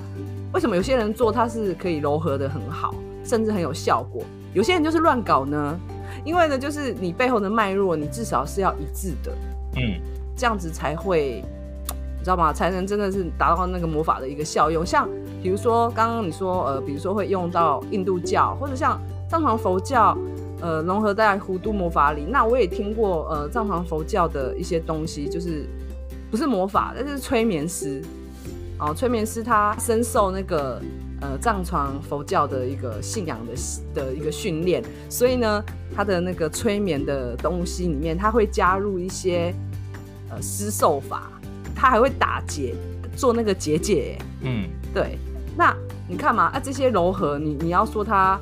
[0.53, 5.79] 为什么有些人做它是可以柔合的很好，甚至很有效果，有些人就是乱搞呢？
[6.25, 9.33] 因为呢，就是你背后的脉络，你至少是要一致的，
[9.77, 9.99] 嗯，
[10.37, 11.43] 这样子才会，
[12.19, 12.53] 你知道吗？
[12.53, 14.85] 才能真的是达到那个魔法的一个效用。
[14.85, 15.09] 像
[15.43, 20.15] 比如说刚刚你说，呃，比如说会用到印度教，或者像藏传佛教。
[20.63, 22.25] 呃，融合在弧度魔法里。
[22.27, 25.67] 那我也听过，呃，藏传佛教的一些东西，就是
[26.31, 28.01] 不是魔法，但是催眠师。
[28.79, 30.81] 哦，催眠师他深受那个
[31.21, 33.53] 呃藏传佛教的一个信仰的
[33.93, 35.63] 的一个训练，所以呢，
[35.95, 39.55] 他的那个催眠的东西里面，他会加入一些
[40.31, 41.31] 呃施受法，
[41.75, 42.75] 他还会打结。
[43.15, 44.17] 做那个结界。
[44.41, 45.19] 嗯，对。
[45.55, 45.77] 那
[46.09, 48.41] 你看嘛，啊，这些柔和，你你要说它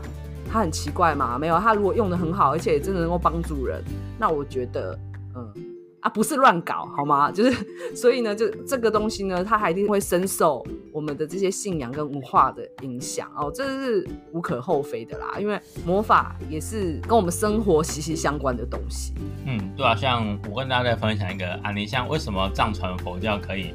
[0.48, 1.36] 它很奇怪吗？
[1.38, 3.82] 没有，它如果用得很好，而且真的能够帮助人，
[4.18, 4.98] 那我觉得，
[5.34, 5.52] 嗯。
[6.00, 7.28] 啊，不是乱搞好吗？
[7.30, 15.34] 就是，所以呢，就这个东西呢，它还一定会深受我们的这些信仰跟文化的影响哦，这是无可厚非的啦。
[15.38, 19.12] 因为魔法也是跟我们生活息息相关的东西。
[19.44, 23.74] 嗯，对啊，像我跟大家再分享一个案例，像为什么藏传佛教可以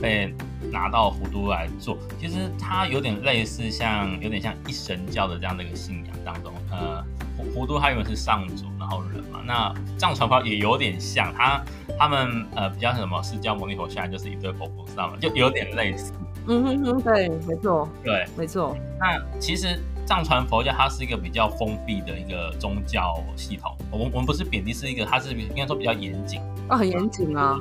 [0.00, 0.34] 被
[0.72, 7.04] 拿到葫芦来做，其实它有点类似像，有点像一神教的这样的一个信仰当中，呃。
[7.54, 11.62] 葫芦它原本是上主，然后人嘛，那藏传佛也有点像，他
[11.98, 16.12] 他们呃比较什么释迦牟尼佛下来就是一堆佛菩萨嘛，就有点类似。
[16.46, 18.76] 嗯哼哼，对，没错，对，没错。
[18.98, 27.58] 那其实藏传佛教它是一个比较封闭的一个宗教系统，我们我们不是贬低，是一个它是应该说比较严谨啊，很严谨啊。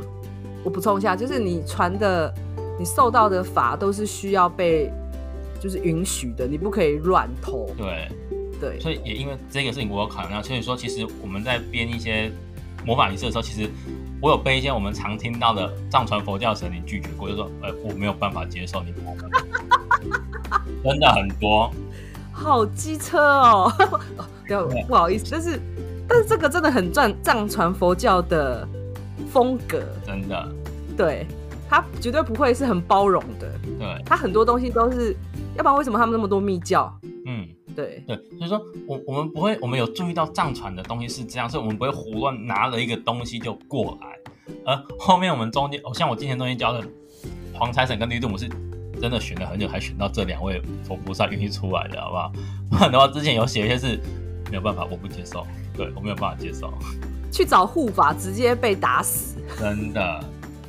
[0.63, 2.33] 我补充一下，就是你传的，
[2.77, 4.91] 你受到的法都是需要被
[5.59, 7.69] 就是允许的，你不可以乱投。
[7.77, 8.07] 对。
[8.61, 10.45] 对，所以也因为这个事情，我有考量到。
[10.45, 12.29] 所以说，其实我们在编一些
[12.85, 13.69] 魔法仪式的时候，其实
[14.21, 19.29] 我有被一些我们常听到的藏传佛教神灵拒绝过，就说：“呃，我没有办法接受你魔法。
[20.83, 21.71] ”真的很多，
[22.33, 23.71] 好机车哦！
[24.45, 25.59] 对，不好意思，但是
[26.05, 28.67] 但是这个真的很赚藏传佛教的
[29.31, 30.51] 风格，真的，
[30.97, 31.25] 对，
[31.69, 33.51] 他绝对不会是很包容的。
[33.77, 35.15] 对，他很多东西都是，
[35.55, 36.93] 要不然为什么他们那么多密教？
[37.25, 37.47] 嗯。
[37.75, 44.19] 对对，所以说我我们不会，我们有注意到藏传的东西是这样，所以我们不会胡乱拿了一个东西就过来。
[44.65, 46.83] 而后面我们中间，哦，像我今天中间教的
[47.53, 48.49] 黄财神跟绿度母是
[48.99, 52.31] 真的选了很久，还选到这两位佛菩萨愿意出来的，好不好？
[52.69, 53.97] 不然的话，之前有写一些是
[54.49, 56.73] 没有办法，我不接受，对我没有办法接受。
[57.31, 60.23] 去找护法，直接被打死，真的。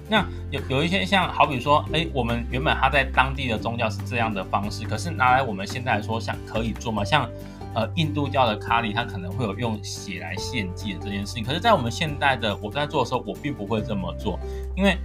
[0.08, 7.04] 那有有一些像，好比说，哎，我们原本他在当地的宗教是这样的方式，可是拿来我们现在来说，想可以做吗？
[7.04, 7.28] 像，
[7.74, 11.44] 呃，印度教的咖喱，它可能会有用血来献祭的这件事情。
[11.44, 14.36] 可是，在我们现代的我在做的时候，我并不会这么做，
[14.76, 14.98] 因为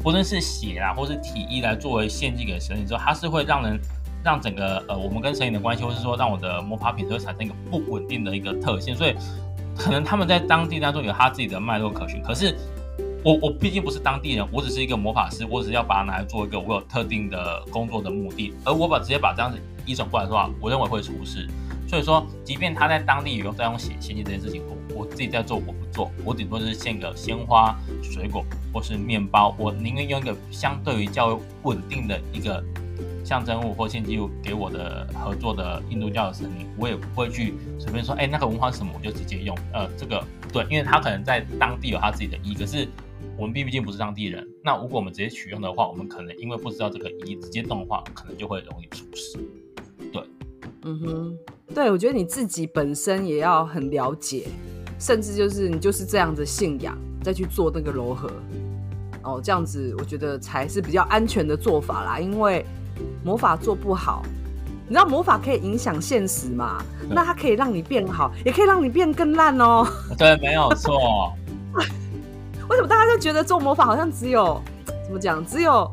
[0.00, 3.80] 不论是血啊，或是体液来作为献祭给神灵之后，它是会让人
[4.22, 9.16] 让整个呃我们跟神灵的关系，或是说让我的魔法品质会产生一个不稳定的一个特性，所以
[9.76, 12.56] 可能他们在当地当中有他自己的脉络可循，可是。
[13.24, 19.56] 我我毕竟不是当地人，我只是一个魔法师，我只是要把它拿来做一个我有特定的工作的目的，而我把直接把这样子
[19.86, 21.48] 移转过来的话，我认为会出事。
[21.86, 32.60] 所以说，即便他在当地有用在用血献祭这件事情，我我自己在做，我不做，我顶多就是献个鲜花、水果或是面包，我宁愿用一个相对于较为稳定的一个
[33.24, 39.56] 象征物或献祭物给我的合作的印度教的神灵，我也不会去随便说，哎，那个文化是什么，我就直接用。
[39.72, 42.88] 呃，这个对，因为他可能在当地有他自己的意义，可是。
[43.38, 49.38] 我们毕竟不是当地人，那如果我们直接取用的话，我们可能因为不知道这个一直接动的话，可能就会容易出事。
[50.12, 50.22] 对，
[50.82, 51.38] 嗯哼，
[51.74, 54.48] 对，我觉得你自己本身也要很了解，
[54.98, 58.30] 甚至就是你就是这样的信仰再去做那个柔和，
[59.22, 62.20] 哦，这样子我觉得才是比较安全的做法啦。
[62.20, 62.64] 因为
[63.24, 64.22] 魔法做不好，
[64.88, 66.82] 你知道魔法可以影响现实嘛？
[67.08, 69.86] 那它可以让你变好，也可以让你变更烂哦。
[70.18, 71.32] 对，没有错。
[72.68, 74.60] 为什么大家就觉得做魔法好像只有
[75.04, 75.90] 怎么讲，只有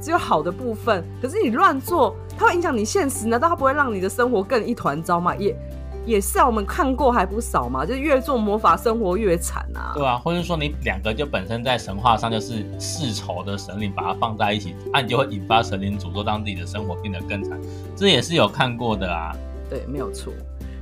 [0.00, 1.04] 只有好的部分？
[1.20, 5.34] 可是你乱做，它会影响你现实，难道它不会让你的生活更一团糟吗？
[5.36, 5.54] 也
[6.04, 9.92] 也是啊，我们看过还不少嘛，就是越做魔法，生活越惨啊。
[9.94, 17.60] 对啊，或者说你两个就本身在神话上就是世仇的神灵，把它放在一起，那、啊、你就会引发神灵诅咒，让自己的生活变得更惨。
[17.94, 19.32] 这也是有看过的啊。
[19.70, 20.32] 对，没有错。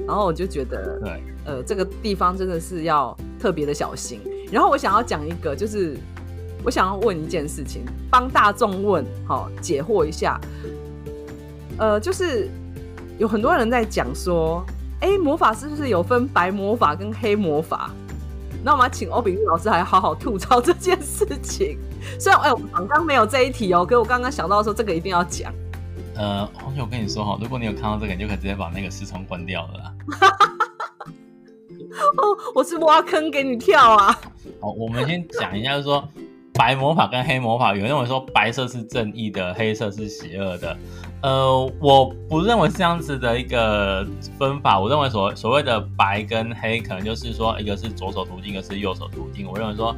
[0.07, 4.21] 然后我就觉得，对，呃，这个地方真的是要特别的小心。
[4.51, 5.99] 然后我想要讲一个，就是
[6.65, 10.41] 我想要问一件事情，帮大众问，好、哦、解惑一下。
[11.77, 12.49] 呃，就是
[13.19, 14.65] 有很多人在讲说，
[15.01, 17.91] 哎，魔法是不是有分白魔法跟黑魔法？
[18.63, 21.79] 那我们要请欧炳玉老师来好好吐槽这件事情。
[22.19, 25.51] 虽然哎，我们刚刚没有这一题哦，可是我刚刚想到说这个一定要讲。
[26.15, 29.95] 呃，红姐，我跟你说哈，如果你有看到这个，你就可以直接把那个视窗关掉了啦。
[32.19, 34.21] 哦，我是挖坑给你跳啊！
[34.61, 36.07] 好，我们先讲一下，就是说
[36.53, 40.77] 白魔法跟黑魔法，有人认为说白色是正义的，黑色是邪恶的。
[41.23, 44.07] 呃，我不认为是这样子的一个
[44.39, 44.79] 分法。
[44.79, 49.47] 我认为所所谓的白跟黑，可能就是说一个是左手途径，一个是右手途径。
[49.51, 49.95] 我认为说，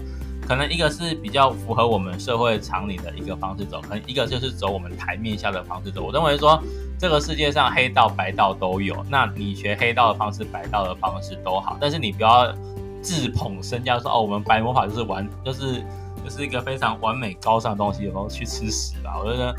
[0.47, 6.03] 可能一个是比较符合我们社会常理的一个方式走，可能一个就是走我们台面下的方式走。
[6.03, 6.63] 我认为说。
[6.99, 12.55] 这个世界上黑道白道都有，那你学黑道的方式，白道的方式都好，但是你不要
[13.03, 15.83] 自捧身价说哦，我们白魔法就是玩，就是
[16.25, 19.19] 就是一个非常完美高尚的东西，有没有去吃屎吧？
[19.23, 19.55] 我觉得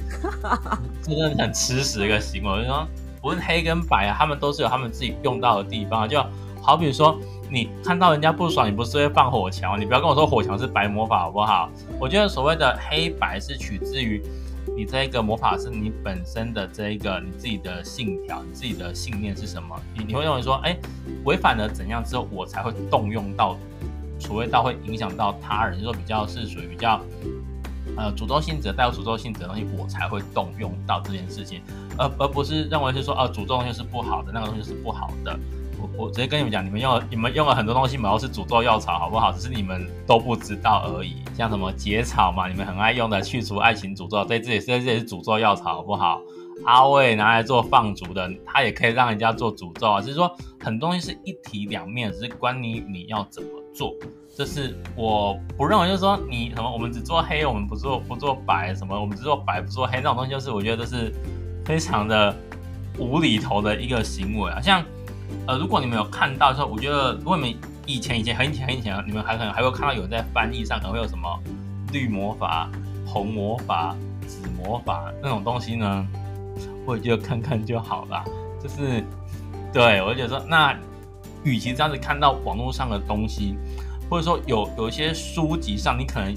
[1.04, 2.49] 这真的很吃屎的一个行为。
[2.49, 2.88] 我就说，
[3.21, 6.08] 不论黑跟白啊，他们都是有他们自己用到的地方。
[6.08, 6.23] 就
[6.62, 9.80] 好比说，你看到人家不爽，你不是会放火墙？
[9.80, 11.69] 你不要跟我说火墙是白魔法好不好？
[11.99, 14.23] 我觉得所谓的黑白是取自于
[14.76, 19.76] 你这一个魔法是你本身的这一个你自己的信条，你自己的信念是什么？
[19.93, 20.78] 你你会认为说，哎，
[21.26, 23.58] 违反了怎样之后，我才会动用到。
[24.23, 26.99] 所谓到会影响到他人，就是说比较是属于比较
[27.97, 31.62] 呃诅咒性质带有诅咒性质的东西，我才会动用到这件事情，
[31.97, 35.38] 而而不是认为是说哦诅咒东西是不好的，那个东西是不好的。
[35.79, 39.33] 我我直接跟你们讲，你们用了你们用了很多东西，嘛，都是诅咒药草，好不好？
[39.33, 41.17] 只是你们都不知道而已。
[41.36, 46.21] 像什么结草嘛，你们很爱用的去除爱情诅咒，在这里这这也是诅咒药草，好不好？
[46.65, 50.01] 阿魏拿来做放逐的，他也可以让人家做诅咒啊。
[50.01, 53.93] 就是说，很多东西是一体两面，只是关你你要怎么做。
[54.35, 61.13] 这是我不认为，就是说你什么，我们只做黑，我们不做不做白，什么我们只做白不做黑，那种东西，就是我觉得这是
[61.65, 62.35] 非常的
[62.97, 64.59] 无厘头的一个行为啊。
[64.59, 64.83] 像
[65.45, 71.27] 呃，如果你们有看到说，我觉得如果你们以前以前很以前很以前，你们还可能还会看到有在翻译上可能会有什么
[71.91, 72.69] 绿魔法、
[73.05, 76.07] 红魔法、紫魔法那种东西呢？
[76.85, 78.23] 我觉得看看就好了，
[78.61, 79.03] 就是
[79.71, 80.77] 对我觉得说，那
[81.43, 83.57] 与其这样子看到网络上的东西，
[84.09, 86.35] 或者说有有一些书籍上你可能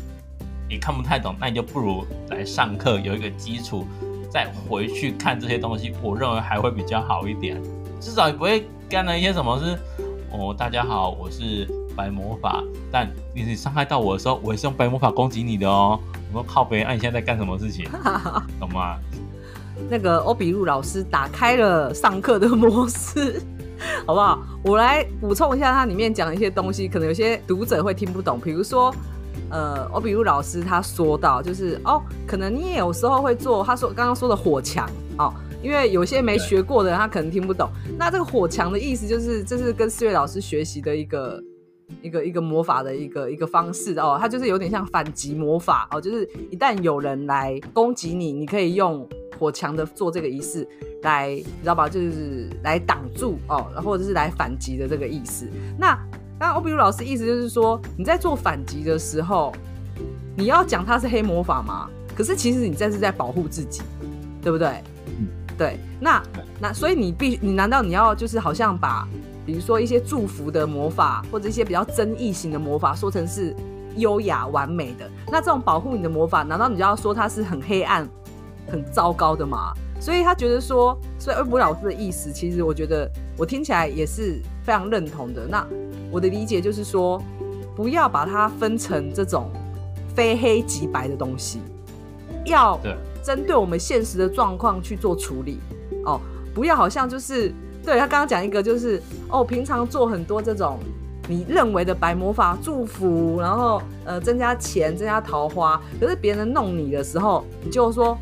[0.68, 3.87] 也看不太懂，那你就不如来上课有一个基础，
[4.30, 7.61] 再回去看这些东西，我认为还会比较好一点，
[8.00, 9.78] 至少也不会干了一些什么是
[10.32, 15.98] 哦，大家好，我是白魔法，但你伤害到我的时候，我也是用白魔法攻击你的哦。
[16.32, 17.88] 我说靠北，那、啊、你现在在干什么事情？
[18.59, 18.98] 懂吗？
[19.89, 23.41] 那个欧比路老师打开了上课的模式，
[24.07, 24.43] 好不好？
[24.65, 28.41] 我来补充一下，它里面讲的一些东西，可能有些读者会听不懂。
[28.41, 28.93] 比如说，
[29.51, 37.71] 呃，欧比路老师他说到，就是哦，可能你也有时候会做，他说刚刚说的火墙哦，因为有些没学过的人，他可能听不懂。
[37.99, 41.43] 那这个火墙的意思，就是这是跟思睿老师学习的一个
[42.03, 49.07] 一个一个魔法的一个一个方式哦，它就是有点像反击魔法哦，就是一旦有人来攻击你，你可以用。
[49.38, 50.66] 火墙的做这个仪式
[51.03, 51.88] 来，你知道吧？
[51.88, 55.49] 就是来挡住哦，然后或者是来反击的这个意思。
[55.79, 55.94] 那
[56.38, 59.53] 刚刚欧比鲁老师意思就是说，你在做反击的时候，
[60.37, 61.88] 你要讲它是黑魔法吗？
[62.14, 63.83] 可是其实你这是在保护自己，
[64.42, 64.83] 对不对？
[65.18, 65.79] 嗯，对。
[66.01, 66.22] 那
[66.61, 69.07] 那所以你必你难道你要就是好像把
[69.44, 73.55] 比如说一些祝福的魔法或者一些比较争议型的魔法说成是
[73.96, 75.11] 优雅完美的？
[75.29, 78.07] 那这种保护你的魔法，难道你就要说它是很黑暗？
[78.66, 85.46] 很糟糕的嘛，所以他觉得说，所以欧比鲁老师的意思，其实我觉得我听起来也是非常认同的。
[85.46, 85.66] 那
[86.11, 87.22] 我的理解就是说，
[87.74, 89.50] 不要把它分成这种
[90.14, 91.61] 非黑即白的东西，
[92.44, 92.79] 要
[93.22, 95.59] 针对我们现实的状况去做处理
[96.05, 96.20] 哦，
[96.55, 97.52] 不要好像就是
[97.85, 100.79] 对他刚刚讲一个就是哦，平常做很多这种
[101.29, 108.16] 你认为的白魔法祝福，然后呃增加钱、增加桃花，可是别人弄你的时候，你就说。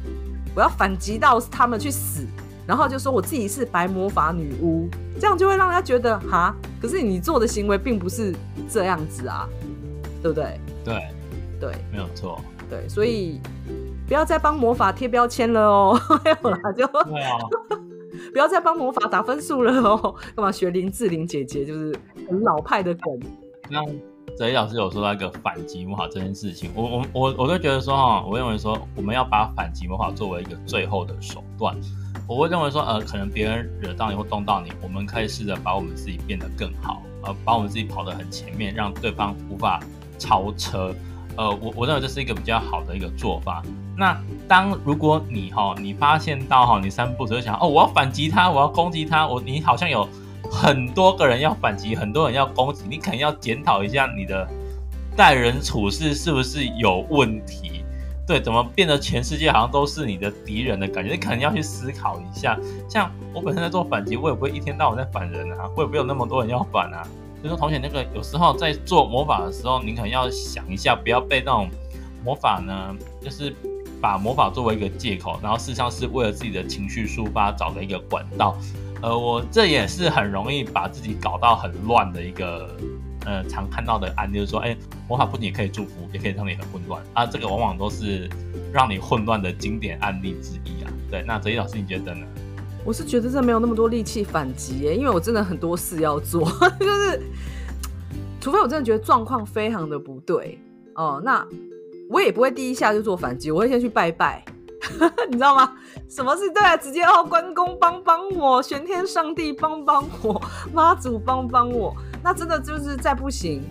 [0.54, 2.26] 我要反击到他们去死，
[2.66, 4.88] 然后就说我自己是白魔法女巫，
[5.20, 8.34] 这样就会让人家觉得哈，可是你做的行为并不是
[8.68, 9.48] 这样子啊，
[10.22, 10.60] 对不对？
[10.84, 10.94] 对，
[11.60, 12.40] 对，没有错。
[12.70, 13.40] 对，所以
[14.08, 17.36] 不要再帮魔法贴标签了哦， 没有啦，就对啊，
[18.32, 21.94] 不要再帮魔法打分数了哦，干嘛学林志玲姐姐，就是
[22.28, 23.20] 很老派的梗。
[23.70, 23.84] 那
[24.36, 31.76] 哲一老师有说到一个反击魔法这件事情，我我我我都觉得说哈，我认为说我们要把反击魔法作为一个最后的手段。
[32.26, 39.78] 我会认为说，呃，可能别人惹到你或动到你，我们可以试着把我们自己变得更好，呃，把我们自己跑得很前面，让对方无法
[40.18, 40.94] 超车。
[41.36, 43.62] 呃，我我认为这是一个比较好的一个做法。
[43.96, 50.08] 那当如果你哈，你发现到哈，你三步就想哦，我要反击他，我要攻击他，我你好像有。
[50.54, 54.48] 很多个人要反击，很多人要攻击，你肯定要检讨一下你的
[55.16, 57.84] 待人处事是不是有问题？
[58.26, 61.10] 对，怎么变得全世界好像都是你的敌人的感觉？
[61.10, 62.58] 你肯定要去思考一下。
[62.88, 67.06] 像我本身在做反击，我也不会一天到晚在反人啊，我也不会有那么多人要反啊。
[67.42, 71.68] 就说同学那个，有时候在做魔法的时候，你可能要想一下，不要被那种
[72.24, 73.54] 魔法呢，就是
[74.00, 78.56] 把魔法作为一个借口，然后事实上是为了自己的情绪抒发找的一个管道。
[79.04, 82.74] 呃，我这也是很容易把自己搞到很乱的一个，
[83.26, 84.74] 呃，常看到的案例，就是说，哎，
[85.06, 88.30] 魔法不仅可以祝福，也可以让你很混乱啊，这个往往都是
[88.72, 90.90] 让你混乱的经典案例之一啊。
[91.10, 92.26] 对，那哲一老师你觉得呢？
[92.82, 96.42] 我是觉得这没有那么多力气反击耶，因为我真的很多事要做，
[96.80, 97.22] 就是
[98.40, 100.58] 除非我真的觉得状况非常的不对
[100.94, 101.46] 哦，那
[102.08, 104.42] 我也不会第一下就做反击，我会先去拜拜，
[105.28, 105.72] 你知道吗？
[106.08, 106.76] 什么是对啊？
[106.76, 110.40] 直接哦，关公帮帮我，玄天上帝帮帮我，
[110.72, 111.94] 妈祖帮帮我。
[112.22, 113.62] 那真的就是再不行，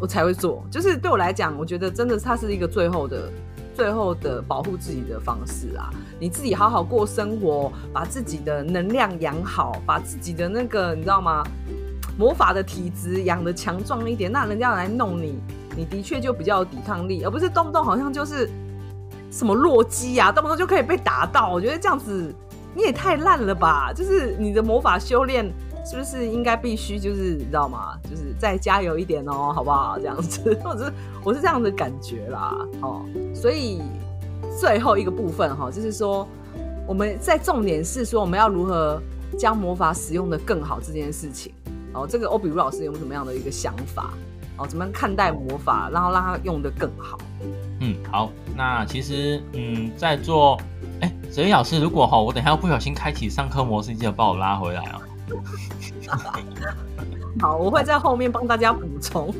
[0.00, 0.64] 我才会做。
[0.70, 3.30] 就是对我来讲，我觉得真的它是一个最后的、
[3.74, 5.90] 最后的保护自己的方式啊。
[6.18, 11.44] 你自己好好过生活，把自己的能量养好，把自己的那个你知道吗？
[12.16, 15.38] 魔法的体质养得强壮一点，那人家来弄你。
[15.76, 18.48] 你的确就比较有抵抗力，而不是动不动好像就是
[19.34, 21.52] 什么弱鸡啊，动不动就可以被打到。
[21.52, 22.32] 我觉得这样子
[22.72, 23.92] 你也太烂了吧！
[23.92, 25.44] 就是你的魔法修炼
[25.84, 27.98] 是不是应该必须就是你知道吗？
[28.08, 29.98] 就是再加油一点哦，好不好？
[29.98, 30.92] 这样子， 或者是
[31.24, 32.56] 我是这样的感觉啦。
[32.80, 33.04] 哦，
[33.34, 33.82] 所以
[34.56, 36.24] 最后一个部分哈，就是说
[36.86, 39.02] 我们在重点是说我们要如何
[39.36, 41.52] 将魔法使用的更好这件事情。
[41.92, 44.14] 哦，这个欧比如老师有什么样的一个想法？
[44.56, 47.18] 哦，怎么样看待魔法，然后让它用的更好？
[47.80, 50.58] 嗯，好，那其实，嗯，在做，
[51.00, 55.00] 哎，哲一老师，如果哈，我等一下不小心开启上课模式，记得把我拉回来哦。
[57.40, 59.34] 好，我会在后面帮大家补充。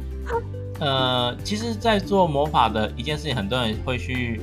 [0.80, 4.40] 呃，其实，在做魔法的一件事情，很多人会去。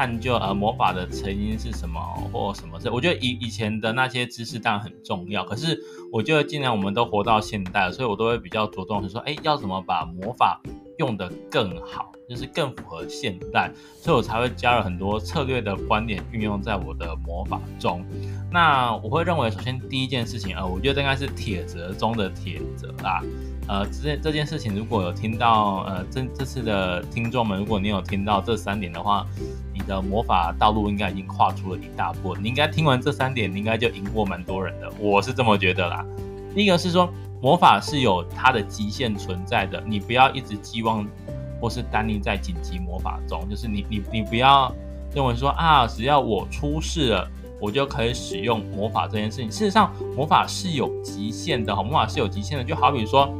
[0.00, 2.00] 探究呃魔法的成因是什么
[2.32, 5.78] 或什么事，我觉得以以前的那些知识当然很重要，可是
[6.10, 10.58] 我觉得既然我们都活到现代了，所以我都会比较着重是说，哎，要怎么把魔法
[10.96, 18.02] 用得更好，就是更符合现代，所以我才会加了很多策略的观点运用在我的魔法中。
[18.50, 23.22] 那我会认为，首先第一件事情，呃，我觉得应该是铁则中的铁则啦。
[23.70, 29.24] 呃，这件这件事情，如果有听到，呃，这这次的听众们，如果你有听到这三点的话，
[29.72, 32.34] 你的魔法道路应该已经跨出了一大步。
[32.34, 36.04] 你应该听完这三点，你应该就赢过蛮多人的，我是这么觉得啦。
[36.52, 37.08] 第一个是说，
[37.40, 41.06] 魔法是有它的极限存在的，你不要一直寄望
[41.60, 44.74] 或是单立在紧急魔法中，就是你你你不要
[45.14, 47.30] 认为说啊，只要我出事了。
[47.62, 49.52] 我就可以使用魔法这件事情。
[49.52, 52.64] 事实上，魔法是有极限的哈，魔法是有极限的。
[52.64, 53.30] 就好比说，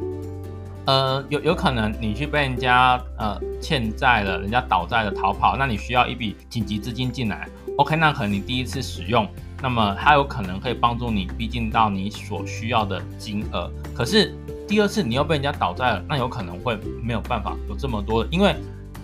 [0.87, 7.49] 呃，有有可能你去被人家呃欠债了，人家倒债了逃跑，那你需要一笔紧急资金进来。
[7.77, 9.29] OK，那可能你第一次使用，
[9.63, 13.71] 那么它有可能可以帮助你逼近到你所需要的金额。
[13.95, 14.35] 可是
[14.67, 18.55] 第二次你又被人家倒债了，那有可能会没有办法有这么多的，因为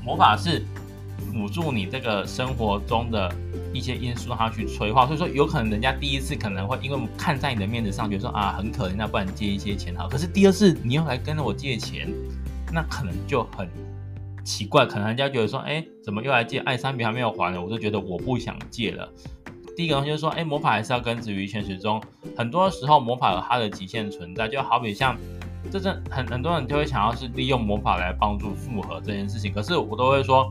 [0.03, 0.65] 魔法是
[1.37, 3.31] 辅助你这个生活中的。
[3.75, 10.09] 一些因素让他去催化，所以说有可能人家第一次可能会因为看在你的面子上，觉得说啊很可怜，那不然借一些钱好。
[10.09, 12.11] 可是第二次你又来跟着我借钱，
[12.73, 13.69] 那可能就很
[14.43, 16.59] 奇怪，可能人家觉得说，哎，怎么又来借？
[16.61, 19.07] 爱三笔还没有还呢，我就觉得我不想借了。
[19.77, 22.03] 第一个东西就是说，哎，魔法还是要根植于现实中，
[22.35, 25.15] 很多时候魔法有它的极限存在，就好比像
[25.71, 30.51] 这阵很很多人就会想要是利用魔法来帮助复合这件事情，可是我都会说。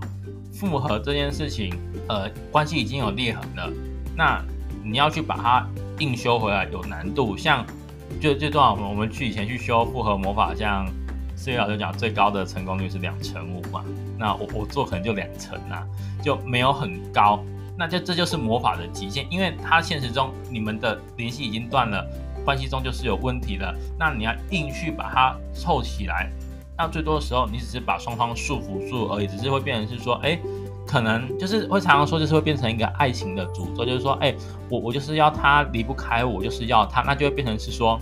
[0.55, 1.77] 复合这件事情，
[2.07, 3.69] 呃，关系已经有裂痕了，
[4.15, 4.41] 那
[4.83, 5.67] 你要去把它
[5.99, 7.35] 硬修回来有难度。
[7.35, 7.65] 像
[8.21, 10.87] 就这段我们我们去以前去修复合魔法，像
[11.35, 13.83] 思雨老师讲，最高的成功率是两成五嘛，
[14.17, 15.85] 那我我做可能就两成啊，
[16.23, 17.43] 就没有很高。
[17.77, 22.07] 那就这就是魔法的极限，因为它现实中你们的联系已经断了，
[22.45, 23.75] 关系中就是有问题了。
[23.99, 26.31] 那你要硬去把它凑起来。
[26.77, 30.37] 那最多的时候，你只是把双方束缚住而已，只是会变成是说，哎，
[30.85, 34.35] 可能就是会常常说，就是会变成一个爱情的诅咒，就是说，哎，
[34.69, 37.99] 我我就是要他离不开我，就是要他，那就会变成是说，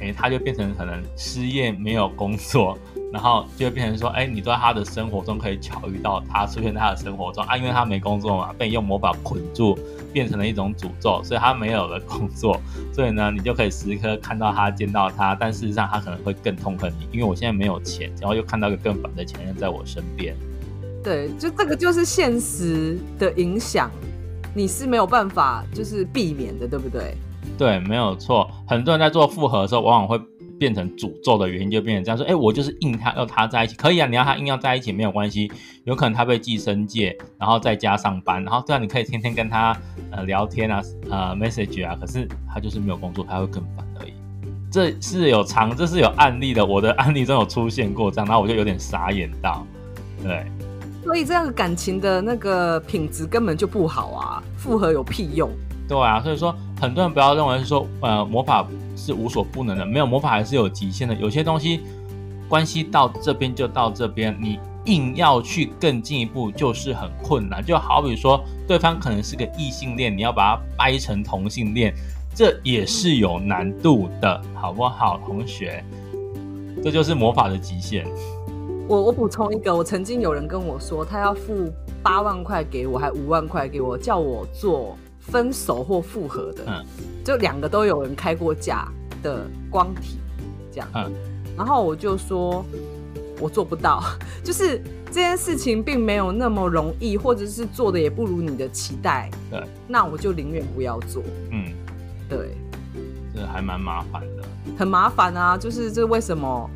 [0.00, 2.78] 哎，他就变成可能失业没有工作，
[3.12, 9.78] 然后就会变成说，哎，你在他的生活中可以巧遇到他出现在他的生活中啊，因为他没工作嘛，被你用魔法捆住。
[10.12, 12.60] 变成了一种诅咒，所以他没有了工作，
[12.92, 20.34] 所以呢，你就可以时刻看到他、见到他，但事实上他可能会更痛恨你，因为我现在没有钱，然后又看到一个更烦的前任在我身边。
[21.04, 23.88] 对，就这个就是现实的影响，
[24.52, 27.14] 你是没有办法就是避免的，对不对？
[27.56, 28.50] 对，没有错。
[28.66, 30.20] 很多人在做复合的时候，往往会。
[30.60, 35.50] 变成诅咒的原因就变成这样说，哎，我就是硬他要他在一起，可以啊，你要他硬要在一起没有关系，
[35.84, 39.74] 有可能他被寄生界，然后在家上班，然后这样你可以天天跟他
[40.10, 44.12] 呃聊天啊，呃 message 啊，可是他就是没有工作，他会更烦而已。
[44.70, 49.66] 这是有常，这是有案例的，我的案例中有出现过这样，然后我就有点傻眼到，
[50.22, 50.44] 对。
[51.02, 55.48] 所以这样感情的那个品质根本就不好啊，复合有屁用？
[55.88, 58.66] 对啊，所以说很多人不要认为是说呃魔法。
[58.96, 61.14] 是无所不能的，没有魔法还是有极限的。
[61.14, 61.80] 有些东西
[62.50, 67.64] 关系到这边就到这边，你硬要去更进一步，就是很困难。
[67.64, 71.94] 就好比说，对方可能是个异性恋，你要把它掰成同性恋，
[72.34, 75.82] 这也是有难度的，好不好，同学？
[76.84, 78.06] 这就是魔法的极限。
[78.86, 81.72] 我我补充一个，我曾经有人跟我说，他要付
[82.02, 86.84] 八万块给我，还五万块给我，叫我做分手或复合的，嗯，
[87.24, 88.88] 就两个都有人开过价
[89.22, 90.18] 的光体，
[90.72, 91.12] 这样，嗯，
[91.56, 92.64] 然后我就说，
[93.38, 94.02] 我做不到，
[94.42, 101.72] 就是这件事情并没有那么容易，或者是做的也不如你的期待，对，那我就宁愿不要做，嗯，
[102.28, 102.56] 对，
[103.34, 104.42] 这还蛮麻烦的。
[104.78, 106.68] 很麻烦啊，就是这为什么？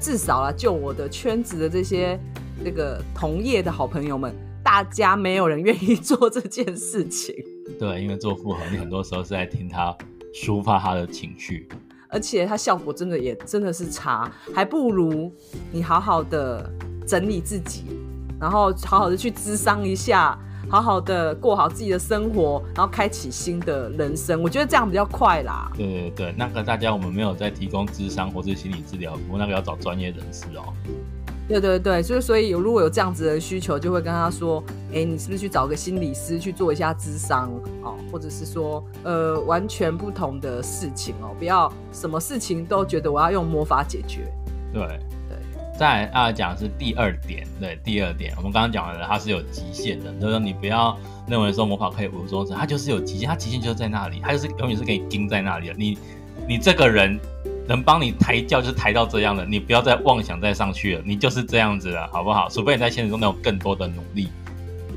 [0.00, 2.18] 至少啊，就我的圈子的这些
[2.64, 7.32] 那个同业的好朋友们，大家没有人愿意做这件事情。
[7.78, 9.96] 对，因为做复合，你很多时候是在听他
[10.34, 11.68] 抒发他的情绪，
[12.08, 15.32] 而且他效果真的也真的是差，还不如
[15.70, 16.70] 你好好的
[17.06, 17.84] 整理自己，
[18.40, 20.38] 然后好好的去咨商一下。
[20.70, 25.70] 好好的过好自己的生活，然后开启新的人生，我觉得这样比较快啦。
[25.76, 30.72] 对对对，那个大家我们没有在提供咨商或是心理治疗，不过那个要找专业人士哦。
[31.60, 37.50] 对对对，所以所以有如果有这样子的需求，就会跟他说，哎，你是不是去找个心理师去做一下咨商
[37.82, 44.20] 哦，或者是说，呃，完全不同的事情哦，不要什么事情都觉得我要用魔法解决。
[44.72, 44.82] 对
[45.28, 45.36] 对。
[45.78, 50.96] 再来啊，讲的是第二点，对，第二点，我们刚刚讲完了，它是有极限的，就是说你不要
[51.26, 55.74] 认为说魔法可以无中生，它就是有极限，它极限就是在那里，它就是永远是可以钉在那里的。
[55.74, 55.98] 你
[56.46, 57.18] 你这个人
[57.68, 62.48] 能帮你抬轿，就是抬到这样的，你不要再妄想再上去了，你就是这样子了，好不好？
[62.48, 64.28] 除非你在现实中有更多的努力。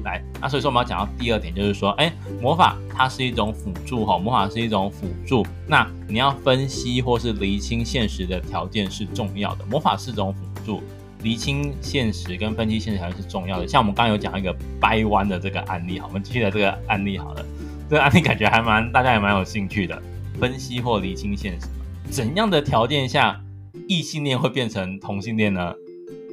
[0.04, 5.44] 来，那所以说我们要讲到第二点，就是说，哎，魔法它是一种辅助哈，魔法是一种辅助。
[5.66, 10.84] 那你要分析或是厘清现实的条件是重要的，魔法是一种辅助，
[11.24, 13.68] 厘清现实跟分析现实条件是重要的。
[13.68, 17.44] 像我们刚刚有讲一个掰弯的这个案例，好，我们继续来这个案例好了，
[17.90, 20.00] 这个案例感觉还蛮大家也蛮有兴趣的，
[20.40, 21.66] 分析或厘清现实，
[22.10, 23.42] 怎样的条件下
[23.88, 25.74] 异性恋会变成同性恋呢？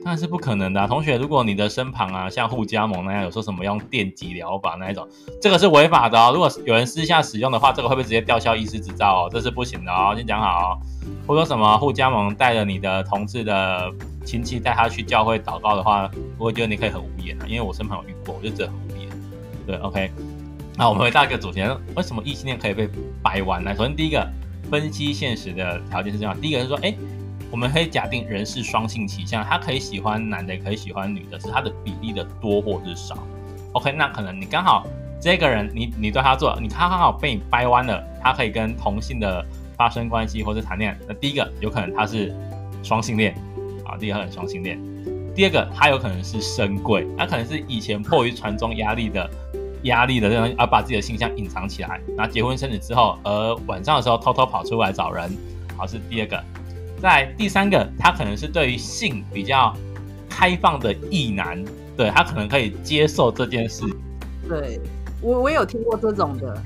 [0.05, 1.17] 当然是不可能的，同学。
[1.17, 5.09] 如果你的身旁啊，像互加盟那样有说什么用电击疗法那一种，
[5.41, 6.33] 这个是违法的哦。
[6.35, 9.29] 如果有人私下使用的话，这个会不会直接吊销医师执照哦？
[9.31, 10.79] 这是不行的哦，先讲好哦。
[11.25, 13.93] 或者说什么互加盟带着你的同志的
[14.25, 19.09] 亲戚带他去教会祷告的话，我觉得你可以很无言啊，因为我身旁有遇过，我就觉得很无言。
[19.67, 20.11] 对，OK。
[20.77, 21.63] 那我们回到一个主题，
[21.95, 22.89] 为什么异性恋可以被
[23.23, 23.73] 掰弯呢？
[23.77, 24.29] 首先第一个，
[24.73, 26.93] 分析现实的条件是这样，第一个是说，哎。
[27.51, 33.15] 我们可以假定人是双性倾向，他可以喜欢男的，也可以喜欢女的，是他的比例的多或是少。
[33.73, 34.87] OK，那可能你刚好
[35.21, 39.45] 这个人，你你对他做，你他刚好被你掰弯了，他可以跟同性的
[39.77, 40.99] 发生关系或者谈恋爱。
[41.07, 42.35] 那第一个有可能他是
[42.83, 43.35] 双性恋
[43.85, 44.81] 啊，第一个很双性恋。
[45.35, 49.31] 第二个他有可能是深贵，他可能是以前迫于传宗压力的
[49.83, 55.31] 压力的这种，而把自己的性向隐藏起来，那结婚生子之后，而晚上的时候偷偷跑出来找人，
[55.77, 56.43] 好，是第二个。
[57.01, 59.75] 在第三个，他可能是对于性比较
[60.29, 61.63] 开放的异男，
[61.97, 63.85] 对，他可能可以接受这件事。
[64.49, 64.81] 对，
[65.21, 66.63] 我我有听过这种的。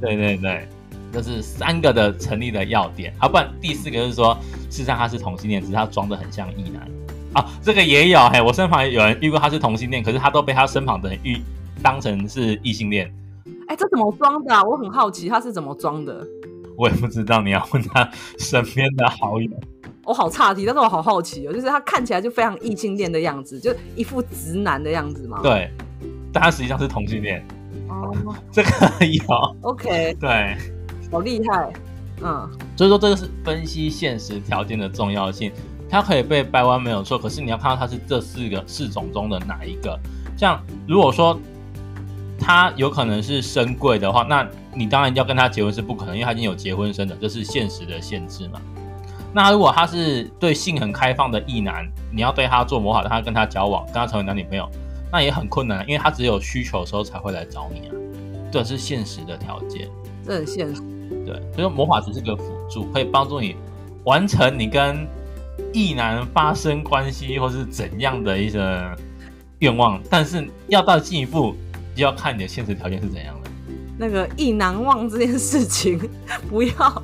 [0.00, 0.66] 对对对，
[1.12, 3.12] 这是三个的成立的要点。
[3.18, 4.34] 啊，不然第四个就是说，
[4.70, 6.88] 事实上他是同性恋，只是他装的很像异男。
[7.34, 11.42] 啊，这个也有，嘿，我身旁有人遇过他是同性恋，可是他都被他身旁的人遇
[11.82, 13.12] 当成是异性恋。
[13.66, 14.62] 哎，这怎么装的啊？
[14.62, 16.26] 我很好奇他是怎么装的。
[16.76, 18.08] 我也不知道，你要问他
[18.38, 19.50] 身边的好友。
[20.04, 25.40] 我好岔题，但是我好好奇哦，就是他看起来就非常异性恋的样子，就一副直男的样子嘛。
[25.42, 25.70] 对，
[26.32, 27.44] 但他实际上是同性恋。
[27.88, 28.14] 哦，
[28.50, 28.70] 这个
[29.04, 29.22] 有。
[29.62, 30.16] OK。
[30.20, 30.56] 对，
[31.10, 31.72] 好厉害。
[32.22, 35.52] 嗯，所以说这个是分析现实条件的重要性。
[35.90, 39.98] 它可以被掰弯没有错，可是你要看到它是这四个四种中的哪一个。
[40.36, 41.38] 像如果说
[42.38, 44.48] 他有可能是深贵的话，那。
[44.74, 48.60] 你当然要跟他结婚是不可能，因为他已经有结婚生的，这是现实的限制嘛。
[49.32, 54.70] 那如果他是对性很开放的异男，你要对他做魔法，让他跟他交往，跟他成为男女朋友，
[55.10, 57.94] 那也很困难，因为他只有需求的时候才会来找你啊。
[58.52, 59.88] 这是现实的条件，
[60.24, 60.80] 这很现实。
[61.26, 63.56] 对，所以说魔法只是个辅助，可以帮助你
[64.04, 65.08] 完成你跟
[65.72, 68.96] 异男发生关系或是怎样的一个
[69.58, 71.56] 愿望，但是要到进一步，
[71.98, 73.50] 就要看你的现实条件是怎样的。
[73.98, 75.98] 那个意难忘这件事情，
[76.48, 77.02] 不要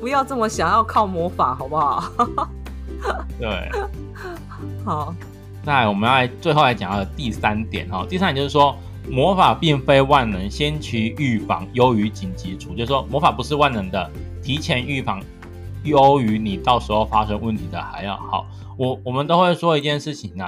[0.00, 2.12] 不要这么想要靠魔法，好不好？
[3.40, 3.68] 对，
[4.84, 5.12] 好。
[5.64, 8.76] 那我们要来最后来讲到的第三点哈，第三点就是说，
[9.10, 14.08] 魔法并非万能，先期预防优于紧急处，就是说魔法不是万能的，
[14.40, 15.20] 提前预防
[15.82, 18.46] 优于你到时候发生问题的还要好。
[18.76, 20.40] 我我们都会说一件事情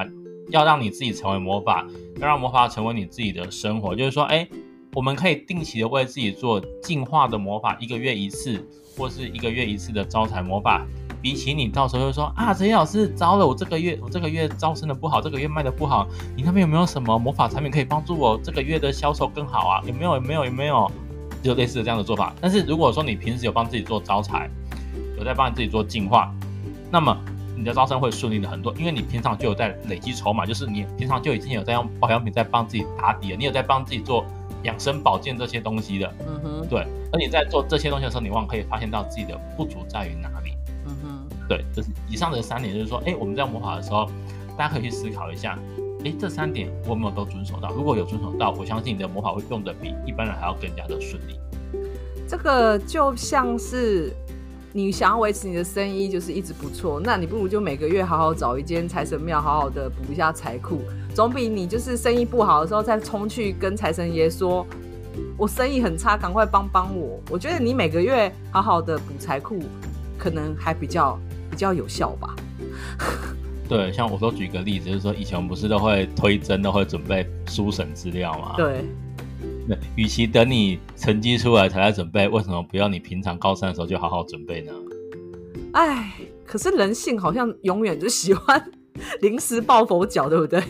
[0.50, 1.86] 要让你自己成为魔法，
[2.20, 4.48] 要让魔法成为你自己的生活，就是说，哎。
[4.92, 8.60] 我们可以定期的为自己做净化的魔法，一个月一次，
[8.96, 10.84] 或是一个月一次的招财魔法，
[11.22, 19.80] 比起你到时候就说啊，陈老师糟了，我这个月我这个月招生的不好，这个月卖的不好，你那边有没有什么魔法产品可以帮助我这个月的销售更好啊？
[19.86, 20.16] 有没有？
[20.16, 20.44] 有没有？
[20.44, 20.90] 有没有？
[21.40, 22.34] 就类似的这样的做法。
[22.40, 24.50] 但是如果说你平时有帮自己做招财，
[25.16, 26.34] 有在帮你自己做净化，
[26.90, 27.16] 那么
[27.60, 34.24] 你的招生会顺利的很多，因为你平常就有在累积筹码，就是你平常就已经有在用保养品在帮自己打底了，你有在帮自己做
[34.62, 36.10] 养生保健这些东西的。
[36.26, 36.86] 嗯哼，对。
[37.12, 40.54] 而你在做这些东西的时候，你往往可以发现到自己的不足在于哪里。
[40.86, 44.10] 嗯哼，对，就是以上的三点，就是说，哎，我们在魔法的时候，
[44.56, 45.58] 大家可以去思考一下。
[46.04, 47.70] 诶，这三点我有没有都遵守到？
[47.72, 51.38] 如果有遵守到，我相信你的魔法会用的比一般人还要更加的顺利。
[52.26, 54.14] 这个就像是
[54.72, 60.80] 你想要维持你的生意，就是一直不错，那你不如就每个月好好找一间财神庙，好好的补一下财库，
[61.12, 64.64] 总比你就是生意不好的时候再冲去跟财神爷说，
[65.36, 67.20] 我生意很差，赶快帮帮我。
[67.30, 69.58] 我觉得你每个月好好的补财库，
[70.16, 71.18] 可能还比较
[71.50, 72.36] 比较有效吧。
[73.68, 78.54] 对，像我都举个例子，就是说以前我们不是都会推甄，都会准备书审资料嘛？
[78.56, 78.84] 对。
[79.68, 84.72] 那与其等你成绩出来才来准备，为什么不要你平常高三的时候就好好准备呢？
[85.72, 86.12] 哎，
[86.44, 88.62] 可是人性好像永远就喜欢
[89.20, 90.62] 临时抱佛脚，对不对？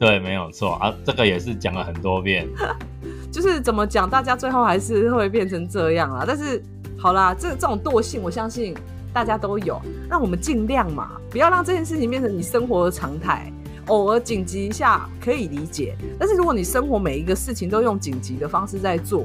[0.00, 2.48] 对，没有错啊，这个也是讲了很多遍。
[3.30, 6.24] 就是怎么讲，大家最后还是会变成这样啊。
[6.26, 6.62] 但是
[6.98, 8.74] 好啦，这这种惰性，我相信。
[9.14, 9.78] 大家都有，
[10.08, 13.51] 那我们尽量嘛，不要让这件事情变成你生活的常态。
[13.86, 19.24] 偶尔紧急一下可以理解，但是如果你生活每一个事情都用紧急的方式在做，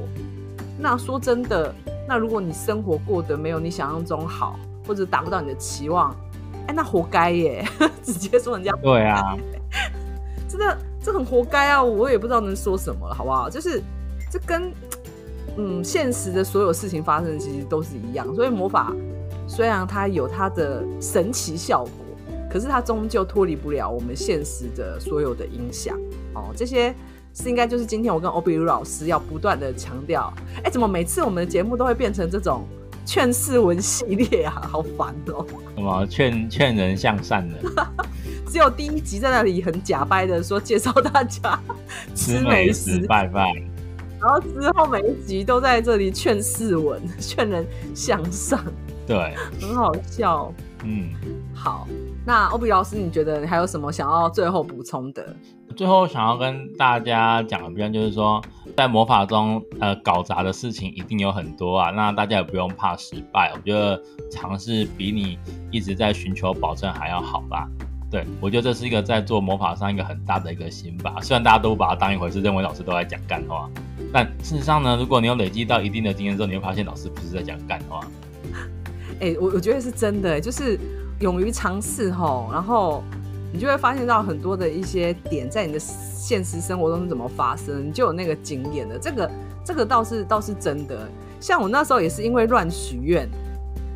[0.78, 1.74] 那说真的，
[2.08, 6.14] 那如果你生活过得没有你想象中好，或者达不到你的期望，
[6.66, 7.64] 哎，那活该耶！
[8.02, 9.36] 直接说人家对啊，
[10.48, 11.82] 真的这很活该啊！
[11.82, 13.48] 我也不知道能说什么了，好不好？
[13.48, 13.82] 就是
[14.30, 14.72] 这跟
[15.56, 18.92] 嗯现实的所有事情发生其实都是一样，所以魔法。
[19.46, 21.90] 虽然它有它的神奇效果，
[22.50, 25.98] 可是它终究脱离不了我们现实的所有的影响
[26.34, 26.52] 哦。
[26.56, 26.94] 这些
[27.34, 30.32] 是应该就是今天我跟欧比如老师要不断的强调。
[30.64, 32.66] 哎，怎么每次我们的节目都会变成这种
[33.06, 34.62] 劝世文系列啊？
[34.70, 35.46] 好烦哦！
[35.74, 37.86] 什么劝劝人向善的？
[38.50, 41.60] 只有第一集在那里很假掰的说介绍大家
[42.14, 43.52] 吃美食拜拜，
[44.18, 48.58] 然后之后每一集都在这里劝世文，劝人向善。
[49.06, 50.52] 对，很好笑。
[50.82, 51.10] 嗯，
[51.54, 51.86] 好，
[52.28, 55.34] 那欧比老师，你觉得你还有什么想要最后补充的？
[55.74, 58.38] 最后想要跟大家讲的，就是说，
[58.76, 61.90] 在魔法中，呃，搞砸的事情一定有很多啊。
[61.90, 63.98] 那大家也不用怕失败，我觉得
[64.30, 65.38] 尝试比你
[65.70, 67.66] 一直在寻求保证还要好吧。
[68.10, 71.16] 对，我觉得这是一个在做魔法上一个很大的一个心吧。
[71.22, 73.70] 虽然大家都不把它当一回事，认为老师都在讲干话，
[74.12, 78.00] 但事实上呢，如果你有累积到一定的经验之后，你会发现老师不是在讲干话。
[79.20, 80.78] 哎、欸，我我觉得是真的，就是
[81.20, 83.02] 勇于尝试吼，然后
[83.52, 88.96] 你就会发现到很多的一些点在你的现实生活中是怎么发生，你就有那个经验的。
[88.98, 89.30] 这个
[89.64, 91.08] 这个倒是倒是真的。
[91.40, 93.28] 像我那时候也是因为乱许愿，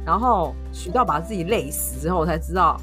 [0.04, 2.80] 然后许到把自己累死之后，我才知道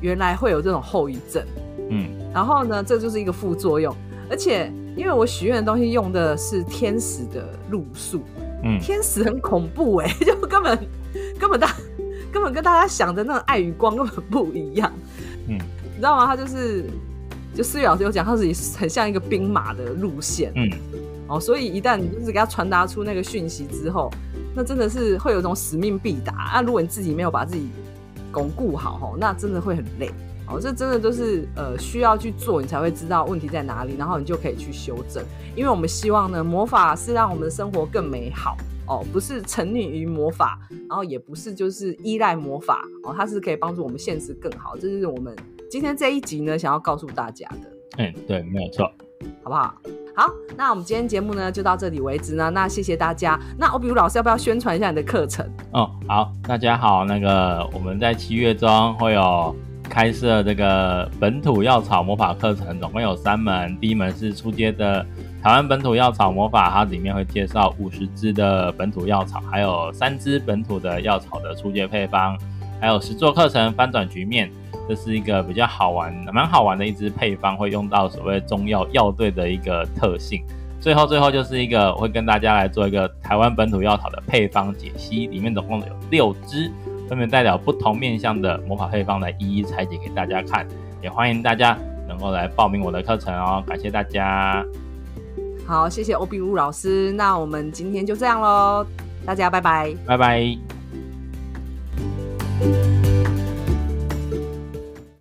[0.00, 1.42] 原来会有这种后遗症。
[1.90, 3.94] 嗯，然后呢，这就是一个副作用。
[4.30, 8.20] 而且因为我许愿的东西用的是天使的路数，
[8.62, 10.78] 嗯，天使很恐怖哎、欸， 就根本。
[11.40, 11.74] 根本大，
[12.32, 14.92] 根本跟大家想的那种爱与光根本不一样。
[15.48, 16.26] 嗯，你知道吗？
[16.26, 16.84] 他就是，
[17.54, 20.52] 就思雨老师有讲，他自己很像一个兵马的路线。
[20.54, 20.70] 嗯，
[21.28, 24.10] 哦，所以一旦你就是给他传达出那个讯息之后，
[24.54, 26.52] 那真的是会有一种使命必达。
[26.54, 27.68] 啊，如果你自己没有把自己
[28.30, 30.10] 巩固好，那真的会很累。
[30.50, 35.22] 哦，这真的都是呃需要去做，你才会知道问题在哪里，然后你就可以去修正。
[35.54, 38.56] 因为我们希望呢，魔法是让我们的生活更美好。
[38.88, 40.58] 哦，不是沉溺于魔法，
[40.88, 44.76] 然后也不是就是依赖魔法哦，它是可以帮助我们现实更好。
[44.76, 45.36] 这是我们
[45.70, 47.70] 今天这一集呢，想要告诉大家的。
[47.98, 48.90] 嗯，对，没有错，
[49.42, 49.74] 好不好？
[50.16, 50.26] 好，
[50.56, 52.50] 那我们今天节目呢就到这里为止呢。
[52.50, 53.38] 那谢谢大家。
[53.58, 55.46] 那欧比如老师要不要宣传一下你的课程？
[55.72, 65.04] 哦，好，大家好，那个我们在七月中会有开设这个本土药草魔法课程，总共有三门，第一门是初阶的。
[65.40, 72.36] 台湾本土药草魔法，它里面会介绍五十支的本土药草，还有三支本土的药草的初阶配方，
[72.80, 74.50] 还有实作课程翻转局面，
[74.88, 80.42] 这是一个比较好玩、蛮好玩的一支配方，会用到所谓中药药队的一个特性。
[80.80, 86.70] 最后，最后就是一个我会跟大家来做一个台湾本土药草的配方解析，里面总共有六支，
[87.08, 90.66] 分别代表不同面向的魔法配方来一一拆解给大家看。
[91.00, 91.78] 也欢迎大家
[92.08, 94.64] 能够来报名我的课程哦，感谢大家。
[95.68, 97.12] 好，谢谢欧比乌老师。
[97.12, 98.86] 那我们今天就这样喽，
[99.26, 100.58] 大家拜拜，拜拜。